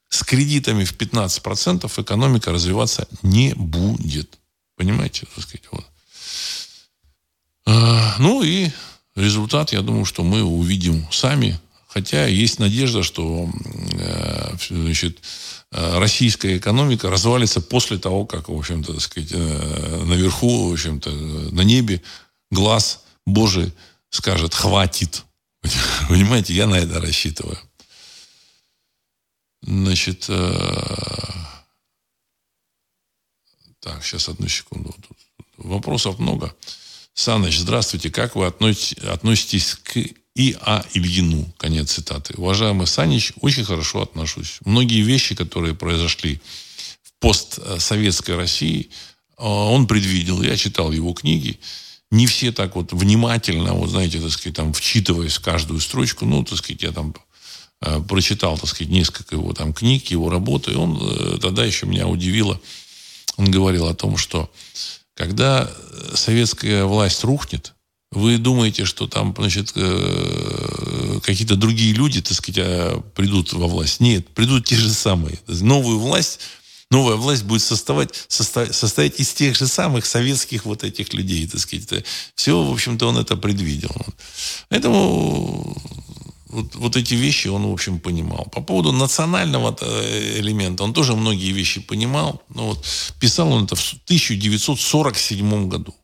[0.08, 4.38] С кредитами в 15% экономика развиваться не будет.
[4.76, 5.26] Понимаете?
[5.34, 5.86] Так сказать, вот.
[7.66, 8.70] а, ну и
[9.14, 11.58] результат, я думаю, что мы увидим сами.
[11.94, 13.48] Хотя есть надежда, что
[13.92, 15.20] э, значит,
[15.76, 21.10] Э, российская экономика развалится после того, как, в общем-то, так сказать, э, наверху, в общем-то,
[21.10, 22.00] на небе
[22.52, 23.72] глаз Божий
[24.08, 25.24] скажет «хватит».
[26.08, 27.58] Понимаете, я на это рассчитываю.
[29.62, 30.26] Значит,
[33.80, 34.94] так, сейчас одну секунду.
[35.56, 36.54] Вопросов много.
[37.14, 38.10] Саныч, здравствуйте.
[38.10, 39.98] Как вы относитесь к
[40.34, 40.84] и А.
[40.94, 41.52] Ильину.
[41.58, 42.34] Конец цитаты.
[42.36, 44.58] Уважаемый Санич, очень хорошо отношусь.
[44.64, 46.40] Многие вещи, которые произошли
[47.02, 48.90] в постсоветской России,
[49.38, 50.42] э, он предвидел.
[50.42, 51.60] Я читал его книги.
[52.10, 56.24] Не все так вот внимательно, вот знаете, так сказать, там, вчитываясь в каждую строчку.
[56.24, 57.14] Ну, так сказать, я там
[57.80, 60.72] э, прочитал, так сказать, несколько его там книг, его работы.
[60.72, 62.60] И он э, тогда еще меня удивило.
[63.36, 64.50] Он говорил о том, что
[65.14, 65.70] когда
[66.14, 67.73] советская власть рухнет,
[68.14, 74.00] вы думаете, что там, значит, э, какие-то другие люди, так сказать, а, придут во власть?
[74.00, 75.38] Нет, придут те же самые.
[75.48, 76.40] Новую власть,
[76.90, 82.04] новая власть будет составать, состоять из тех же самых советских вот этих людей, так сказать.
[82.34, 83.94] Все, в общем-то, он это предвидел.
[84.68, 85.76] Поэтому
[86.54, 88.46] вот, вот эти вещи он, в общем, понимал.
[88.52, 92.42] По поводу национального э, элемента, он тоже многие вещи понимал.
[92.54, 92.84] Но вот
[93.18, 95.94] писал он это в 1947 году.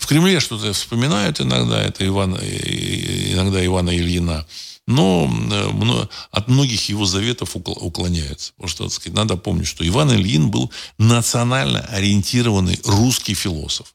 [0.00, 4.46] В Кремле что-то вспоминают иногда, это Иван, иногда Ивана Ильина.
[4.86, 8.52] Но э, от многих его заветов уклоняются.
[8.56, 13.94] Потому что, так сказать, надо помнить, что Иван Ильин был национально ориентированный русский философ.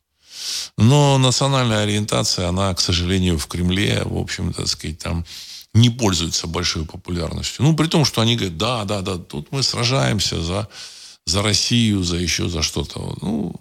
[0.78, 5.26] Но национальная ориентация, она, к сожалению, в Кремле, в общем, так сказать, там
[5.74, 7.66] не пользуется большой популярностью.
[7.66, 10.70] Ну, при том, что они говорят, да, да, да, тут мы сражаемся за,
[11.26, 13.18] за Россию, за еще за что-то.
[13.22, 13.56] Ну,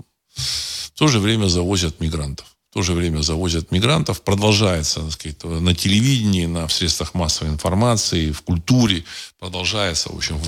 [0.98, 2.46] то же время завозят мигрантов.
[2.70, 4.22] В то же время завозят мигрантов.
[4.22, 9.04] Продолжается, так сказать, на телевидении, на средствах массовой информации, в культуре.
[9.38, 10.40] Продолжается, в общем,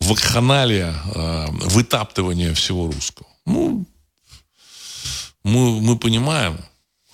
[0.00, 3.28] вакханалия, э, вытаптывание всего русского.
[3.44, 3.86] Ну,
[5.44, 6.58] мы, мы понимаем,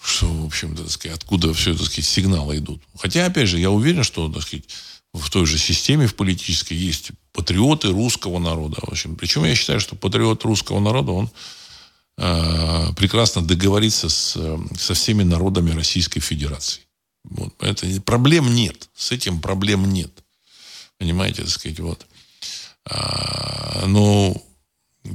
[0.02, 2.80] что, в общем-то, сказать, откуда все, так сказать, сигналы идут.
[2.98, 4.64] Хотя, опять же, я уверен, что, так сказать,
[5.12, 8.78] в той же системе в политической есть патриоты русского народа.
[8.82, 11.30] В общем, причем я считаю, что патриот русского народа, он
[12.24, 14.38] Э, прекрасно договориться с,
[14.78, 16.82] со всеми народами Российской Федерации.
[17.24, 17.52] Вот.
[17.60, 18.88] Это, проблем нет.
[18.94, 20.12] С этим проблем нет.
[20.98, 22.06] Понимаете, так сказать, вот.
[22.88, 24.40] А, но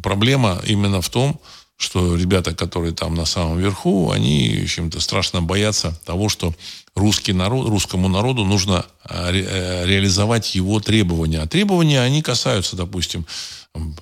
[0.03, 1.39] проблема именно в том,
[1.77, 6.53] что ребята, которые там на самом верху, они чем-то страшно боятся того, что
[6.93, 11.39] русский народ, русскому народу нужно э, ре, э, реализовать его требования.
[11.39, 13.25] А требования, они касаются, допустим,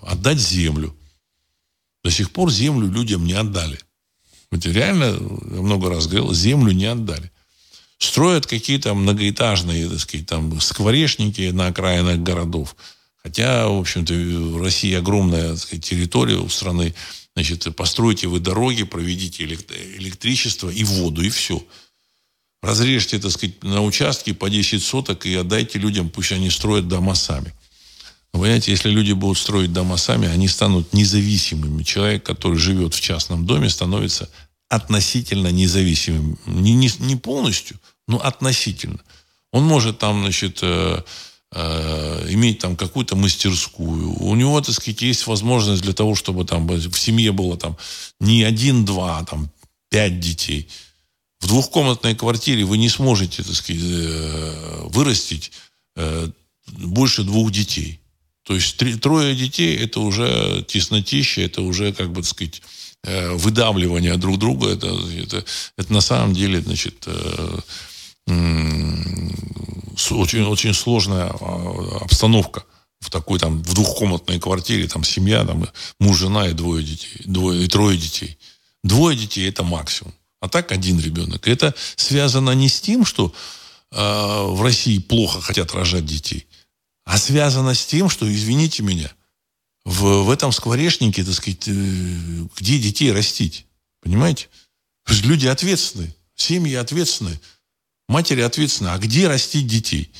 [0.01, 0.95] отдать землю,
[2.06, 3.80] до сих пор землю людям не отдали.
[4.51, 7.32] Вот реально, я много раз говорил, землю не отдали.
[7.97, 12.76] Строят какие-то многоэтажные, так сказать, там, скворечники на окраинах городов.
[13.16, 16.93] Хотя, в общем-то, в России огромная сказать, территория у страны.
[17.36, 21.66] Значит, постройте вы дороги, проведите электричество и воду, и все.
[22.62, 27.16] Разрежьте, так сказать, на участке по 10 соток и отдайте людям, пусть они строят дома
[27.16, 27.51] сами.
[28.40, 31.84] Понимаете, если люди будут строить дома сами, они станут независимыми.
[31.84, 34.30] Человек, который живет в частном доме, становится
[34.68, 36.38] относительно независимым.
[36.46, 37.80] Не, не, не полностью,
[38.10, 39.00] но относительно.
[39.54, 41.02] Он может там, значит, э,
[41.54, 44.14] э, иметь там какую-то мастерскую.
[44.22, 47.78] У него, так сказать, есть возможность для того, чтобы там в семье было там
[48.20, 49.50] не один-два, а там
[49.90, 50.68] пять детей.
[51.40, 55.54] В двухкомнатной квартире вы не сможете, так сказать, э, вырастить
[55.96, 56.30] э,
[56.68, 58.02] больше двух детей.
[58.46, 62.62] То есть три, трое детей– это уже теснотища, это уже, как бы сказать,
[63.04, 64.70] э, выдавливание друг друга.
[64.70, 65.43] Это, это,
[65.78, 67.60] это на самом деле, значит, э,
[70.12, 72.66] очень, очень сложная а, обстановка
[73.00, 75.68] в такой там в двухкомнатной квартире, там семья, там
[76.00, 78.38] муж, жена и двое детей, двое и трое детей.
[78.84, 80.14] Двое детей это максимум.
[80.39, 81.48] А так один ребенок.
[81.48, 83.34] Это связано не с тем, что
[83.91, 86.46] э, в России плохо хотят рожать детей,
[87.06, 89.12] а связано с тем, что, извините меня,
[89.86, 93.68] в, в этом скворечнике, так сказать, э, где детей растить?
[94.01, 94.49] Понимаете?
[95.24, 97.39] Люди ответственны, семьи ответственны,
[98.08, 98.89] матери ответственны.
[98.89, 100.12] А где растить детей?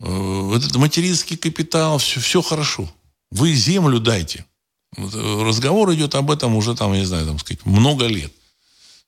[0.00, 2.92] Э, этот материнский капитал, все, все хорошо.
[3.30, 4.44] Вы землю дайте.
[4.98, 5.02] Э,
[5.42, 8.32] разговор идет об этом уже, там, я не знаю, там, сказать, много лет.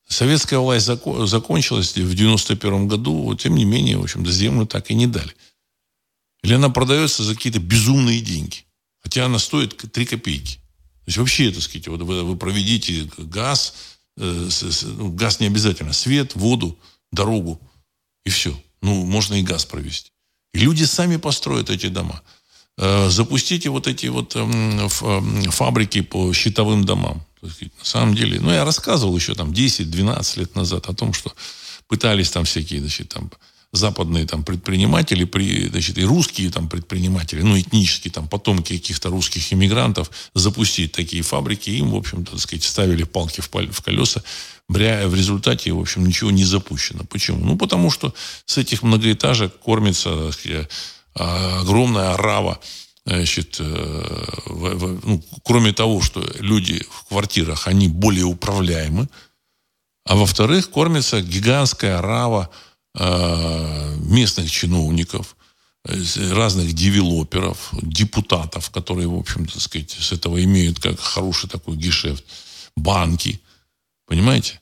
[0.09, 4.95] Советская власть закон, закончилась в 91 году, тем не менее, в общем-то, землю так и
[4.95, 5.35] не дали.
[6.43, 8.64] Или она продается за какие-то безумные деньги.
[9.01, 10.57] Хотя она стоит 3 копейки.
[10.57, 13.74] То есть вообще, так сказать, вот вы, вы проведите газ,
[14.16, 16.78] э, с, с, ну, газ не обязательно, свет, воду,
[17.11, 17.61] дорогу,
[18.24, 18.57] и все.
[18.82, 20.11] Ну, можно и газ провести.
[20.55, 22.22] И люди сами построят эти дома.
[22.78, 24.88] Э, запустите вот эти вот э,
[25.51, 27.24] фабрики по щитовым домам.
[27.43, 27.51] На
[27.82, 31.34] самом деле, ну, я рассказывал еще там 10-12 лет назад о том, что
[31.88, 33.30] пытались там всякие, значит, там
[33.73, 39.53] западные там предприниматели, при, значит, и русские там предприниматели, ну, этнические там потомки каких-то русских
[39.53, 41.70] иммигрантов запустить такие фабрики.
[41.70, 44.23] Им, в общем-то, сказать, ставили палки в, в колеса.
[44.68, 47.05] Бря, в результате, в общем, ничего не запущено.
[47.05, 47.45] Почему?
[47.45, 48.14] Ну, потому что
[48.45, 50.68] с этих многоэтажек кормится сказать,
[51.14, 52.61] огромная орава
[53.05, 59.09] Значит, э, ну, кроме того, что люди в квартирах, они более управляемы,
[60.05, 62.51] а во-вторых, кормится гигантская рава
[62.95, 65.36] местных чиновников,
[65.84, 72.24] разных девелоперов, депутатов, которые, в общем-то, сказать, с этого имеют как хороший такой гешефт,
[72.76, 73.40] банки,
[74.07, 74.61] понимаете?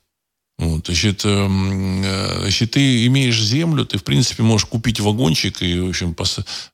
[0.60, 5.80] Вот, значит, эм, э, если ты имеешь землю, ты, в принципе, можешь купить вагончик и,
[5.80, 6.14] в общем.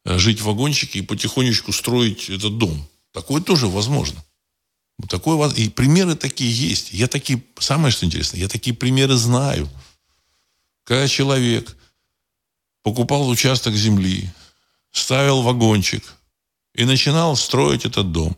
[0.04, 2.84] Э, жить в вагончике и потихонечку строить этот дом.
[3.12, 4.24] Такое тоже возможно.
[5.08, 6.92] Такое, и примеры такие есть.
[6.92, 9.68] Я такие, самое что интересно, я такие примеры знаю.
[10.86, 11.76] Когда человек
[12.84, 14.30] покупал участок земли,
[14.92, 16.04] ставил вагончик
[16.74, 18.36] и начинал строить этот дом.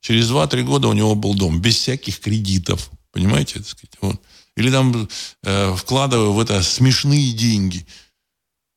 [0.00, 2.90] Через 2-3 года у него был дом, без всяких кредитов.
[3.12, 3.60] Понимаете?
[3.60, 3.96] Так сказать?
[4.02, 4.20] Вот.
[4.56, 5.08] Или там
[5.42, 7.86] э, вкладывая в это смешные деньги.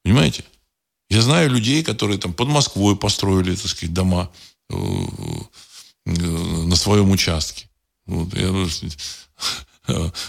[0.02, 0.46] Понимаете?
[1.10, 4.32] Я знаю людей, которые там под Москвой построили, так сказать, дома
[4.70, 4.76] э,
[6.06, 7.70] э, на своем участке.
[8.06, 8.54] Вот, я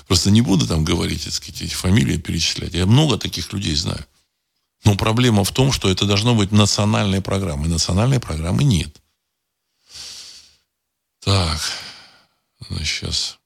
[0.06, 2.74] просто не буду там говорить, так сказать, эти фамилии перечислять.
[2.74, 4.04] Я много таких людей знаю.
[4.84, 7.66] Но проблема в том, что это должно быть национальная программа.
[7.66, 9.00] И национальной программы нет.
[11.20, 11.60] Так,
[12.78, 13.38] сейчас.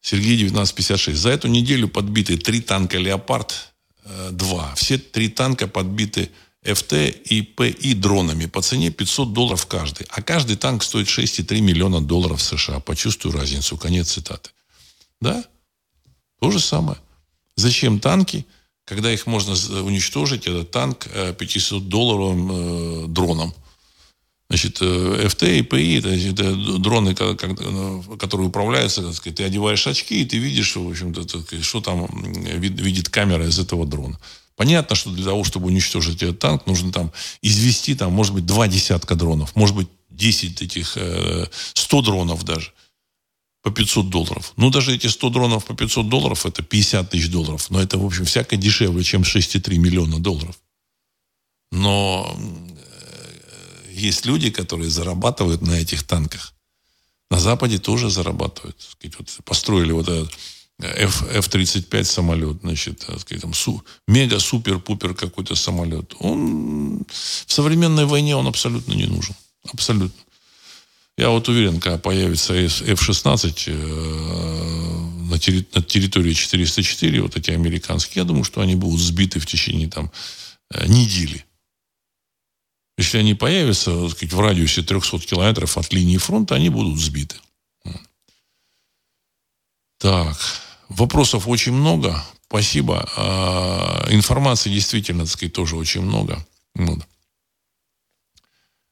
[0.00, 1.18] Сергей 1956.
[1.18, 4.74] За эту неделю подбиты три танка «Леопард-2».
[4.76, 6.30] Все три танка подбиты
[6.62, 10.06] ФТ и ПИ дронами по цене 500 долларов каждый.
[10.10, 12.80] А каждый танк стоит 6,3 миллиона долларов США.
[12.80, 13.76] Почувствую разницу.
[13.76, 14.50] Конец цитаты.
[15.20, 15.44] Да?
[16.40, 16.98] То же самое.
[17.56, 18.46] Зачем танки,
[18.84, 19.52] когда их можно
[19.82, 23.54] уничтожить, этот танк 500-долларовым э, дроном–
[24.48, 29.86] Значит, FT э, и PI, это, это дроны, э, которые управляются, так сказать, ты одеваешь
[29.86, 31.26] очки, и ты видишь, в общем-то,
[31.62, 34.18] что там видит камера из этого дрона.
[34.54, 37.12] Понятно, что для того, чтобы уничтожить этот танк, нужно там
[37.42, 40.96] извести, там, может быть, два десятка дронов, может быть, 10 этих,
[41.74, 42.72] 100 э, дронов даже
[43.66, 44.52] по 500 долларов.
[44.56, 47.68] Ну, даже эти 100 дронов по 500 долларов, это 50 тысяч долларов.
[47.70, 50.56] Но это, в общем, всяко дешевле, чем 6,3 миллиона долларов.
[51.72, 52.38] Но
[53.90, 56.54] есть люди, которые зарабатывают на этих танках.
[57.28, 58.76] На Западе тоже зарабатывают.
[59.18, 60.32] Вот построили вот этот
[60.80, 66.14] F, F-35 самолет, значит, сказать, там, су, мега-супер-пупер какой-то самолет.
[66.20, 69.34] Он в современной войне он абсолютно не нужен.
[69.72, 70.22] Абсолютно.
[71.16, 78.20] Я вот уверен, когда появится F-16 э, на, терри, на территории 404, вот эти американские,
[78.20, 80.12] я думаю, что они будут сбиты в течение там
[80.72, 81.44] э, недели.
[82.98, 87.36] Если они появятся так сказать, в радиусе 300 километров от линии фронта, они будут сбиты.
[89.98, 90.36] Так,
[90.88, 92.22] вопросов очень много.
[92.48, 93.08] Спасибо.
[93.16, 96.46] А, информации действительно, так сказать, тоже очень много.
[96.74, 97.00] Вот.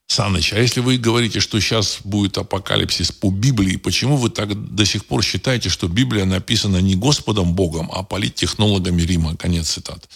[0.07, 4.84] Саныч, а если вы говорите, что сейчас будет апокалипсис по Библии, почему вы так до
[4.84, 9.36] сих пор считаете, что Библия написана не Господом Богом, а политтехнологами Рима?
[9.36, 10.07] Конец цитаты.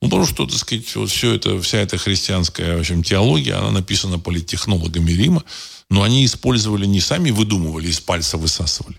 [0.00, 3.70] Ну, потому что, так сказать, вот все это, вся эта христианская, в общем, теология, она
[3.70, 5.44] написана политтехнологами Рима,
[5.90, 8.96] но они использовали, не сами выдумывали, из пальца высасывали.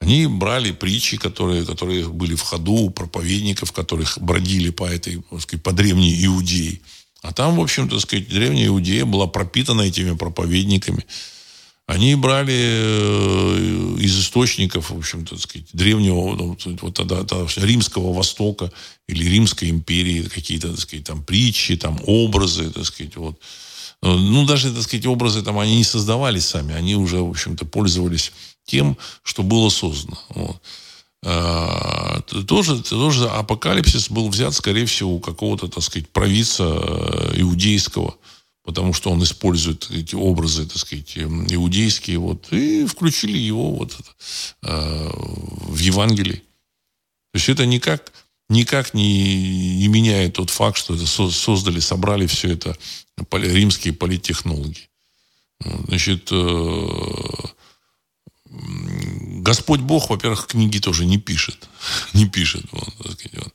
[0.00, 5.40] Они брали притчи, которые, которые были в ходу у проповедников, которых бродили по этой, так
[5.40, 6.80] сказать, по древней Иудее.
[7.22, 11.04] А там, в общем, так сказать, древняя Иудея была пропитана этими проповедниками.
[11.86, 18.70] Они брали э, из источников, в общем-то, сказать, древнего, ну, вот тогда, тогда римского Востока
[19.06, 23.40] или Римской империи какие-то, так сказать, там притчи, там образы, так сказать, вот.
[24.02, 28.32] Ну, даже, так сказать, образы там они не создавали сами, они уже, в общем-то, пользовались
[28.64, 30.18] тем, что было создано.
[30.28, 30.60] Вот.
[31.24, 38.16] А, тоже, тоже апокалипсис был взят, скорее всего, у какого-то, так сказать, провидца э, иудейского,
[38.62, 43.96] потому что он использует эти образы, так сказать, эм, иудейские, вот, и включили его вот
[44.62, 46.36] э, в Евангелие.
[47.32, 48.12] То есть это никак,
[48.48, 52.76] никак не, не меняет тот факт, что это создали, собрали все это
[53.32, 54.88] римские политтехнологи.
[55.88, 56.88] Значит, э,
[59.42, 61.68] Господь Бог, во-первых, книги тоже не пишет.
[62.12, 62.64] не пишет.
[62.72, 63.52] Вот, сказать, вот.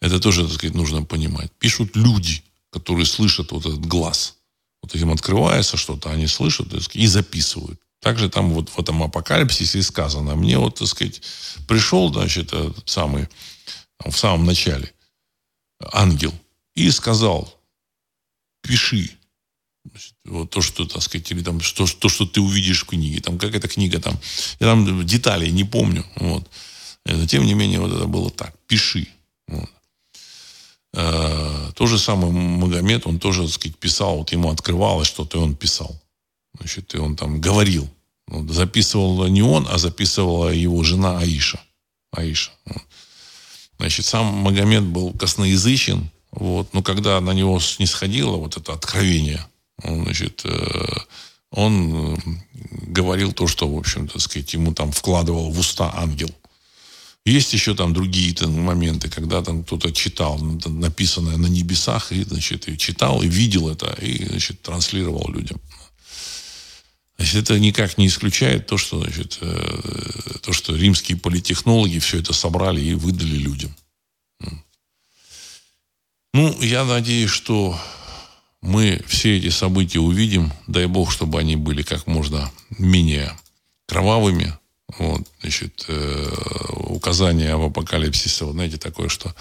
[0.00, 1.50] Это тоже, так сказать, нужно понимать.
[1.58, 4.36] Пишут люди, которые слышат вот этот глаз.
[4.82, 7.80] Вот им открывается что-то, они слышат сказать, и записывают.
[8.00, 10.34] Также там вот в этом апокалипсисе сказано.
[10.34, 11.22] Мне вот, так сказать,
[11.68, 13.28] пришел, значит, этот самый,
[14.04, 14.92] в самом начале
[15.92, 16.34] ангел
[16.74, 17.60] и сказал,
[18.60, 19.10] пиши.
[20.24, 23.20] Вот то, что, так сказать, или там, что, то, что ты увидишь в книге.
[23.20, 24.18] Там какая-то книга там.
[24.60, 26.04] Я там деталей не помню.
[26.16, 26.48] Вот.
[27.04, 28.54] Но, тем не менее, вот это было так.
[28.66, 29.08] Пиши.
[29.48, 29.70] Вот.
[30.94, 35.40] Э, то же самое Магомед, он тоже, так сказать, писал, вот ему открывалось что-то, и
[35.40, 36.00] он писал.
[36.58, 37.88] Значит, и он там говорил.
[38.26, 41.60] Вот, записывал не он, а записывала его жена Аиша.
[42.12, 42.52] Аиша.
[42.66, 42.82] Вот.
[43.78, 49.44] Значит, сам Магомед был косноязычен, вот, но когда на него снисходило вот это откровение,
[49.82, 50.96] значит, э,
[51.50, 52.18] он
[52.70, 56.30] говорил то, что, в общем-то, сказать, ему там вкладывал в уста ангел.
[57.24, 62.68] Есть еще там другие там, моменты, когда там кто-то читал написанное на небесах, и, значит,
[62.68, 65.60] и читал, и видел это, и, значит, транслировал людям.
[67.16, 72.32] Значит, это никак не исключает то, что, значит, э, то, что римские политехнологи все это
[72.32, 73.76] собрали и выдали людям.
[76.34, 77.78] Ну, я надеюсь, что
[78.62, 80.52] мы все эти события увидим.
[80.66, 83.36] Дай бог, чтобы они были как можно менее
[83.86, 84.56] кровавыми,
[84.98, 86.32] вот, значит, э,
[86.86, 89.34] указание об апокалипсисе, вот, знаете, такое, что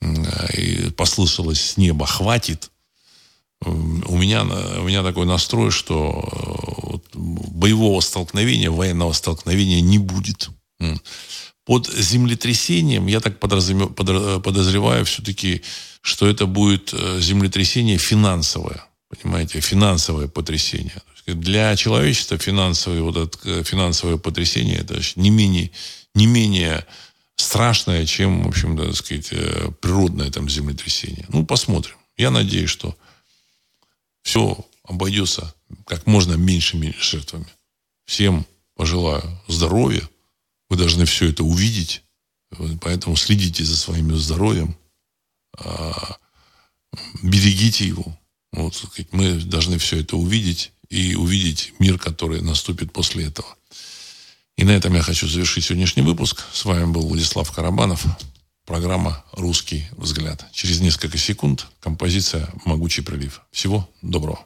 [0.00, 2.70] э, послышалось с неба «хватит»,
[3.62, 10.48] у меня, у меня такой настрой, что э, вот, боевого столкновения, военного столкновения не будет.
[11.66, 15.62] Под землетрясением, я так подозреваю, все-таки,
[16.00, 18.84] что это будет э, землетрясение финансовое.
[19.08, 21.02] Понимаете, финансовое потрясение.
[21.26, 25.70] Для человечества финансовое, вот это э, финансовое потрясение это не менее,
[26.14, 26.86] не менее
[27.36, 31.26] страшное, чем, в общем, так сказать, э, природное там землетрясение.
[31.28, 31.96] Ну, посмотрим.
[32.16, 32.96] Я надеюсь, что
[34.22, 35.54] все обойдется
[35.86, 37.46] как можно меньшими жертвами.
[38.06, 40.08] Всем пожелаю здоровья.
[40.68, 42.02] Вы должны все это увидеть.
[42.80, 44.76] Поэтому следите за своим здоровьем.
[45.58, 46.16] А,
[47.22, 48.18] берегите его.
[48.52, 53.56] Вот, мы должны все это увидеть и увидеть мир, который наступит после этого.
[54.56, 56.44] И на этом я хочу завершить сегодняшний выпуск.
[56.52, 58.04] С вами был Владислав Карабанов.
[58.66, 60.46] Программа «Русский взгляд».
[60.52, 63.40] Через несколько секунд композиция «Могучий прилив».
[63.50, 64.44] Всего доброго.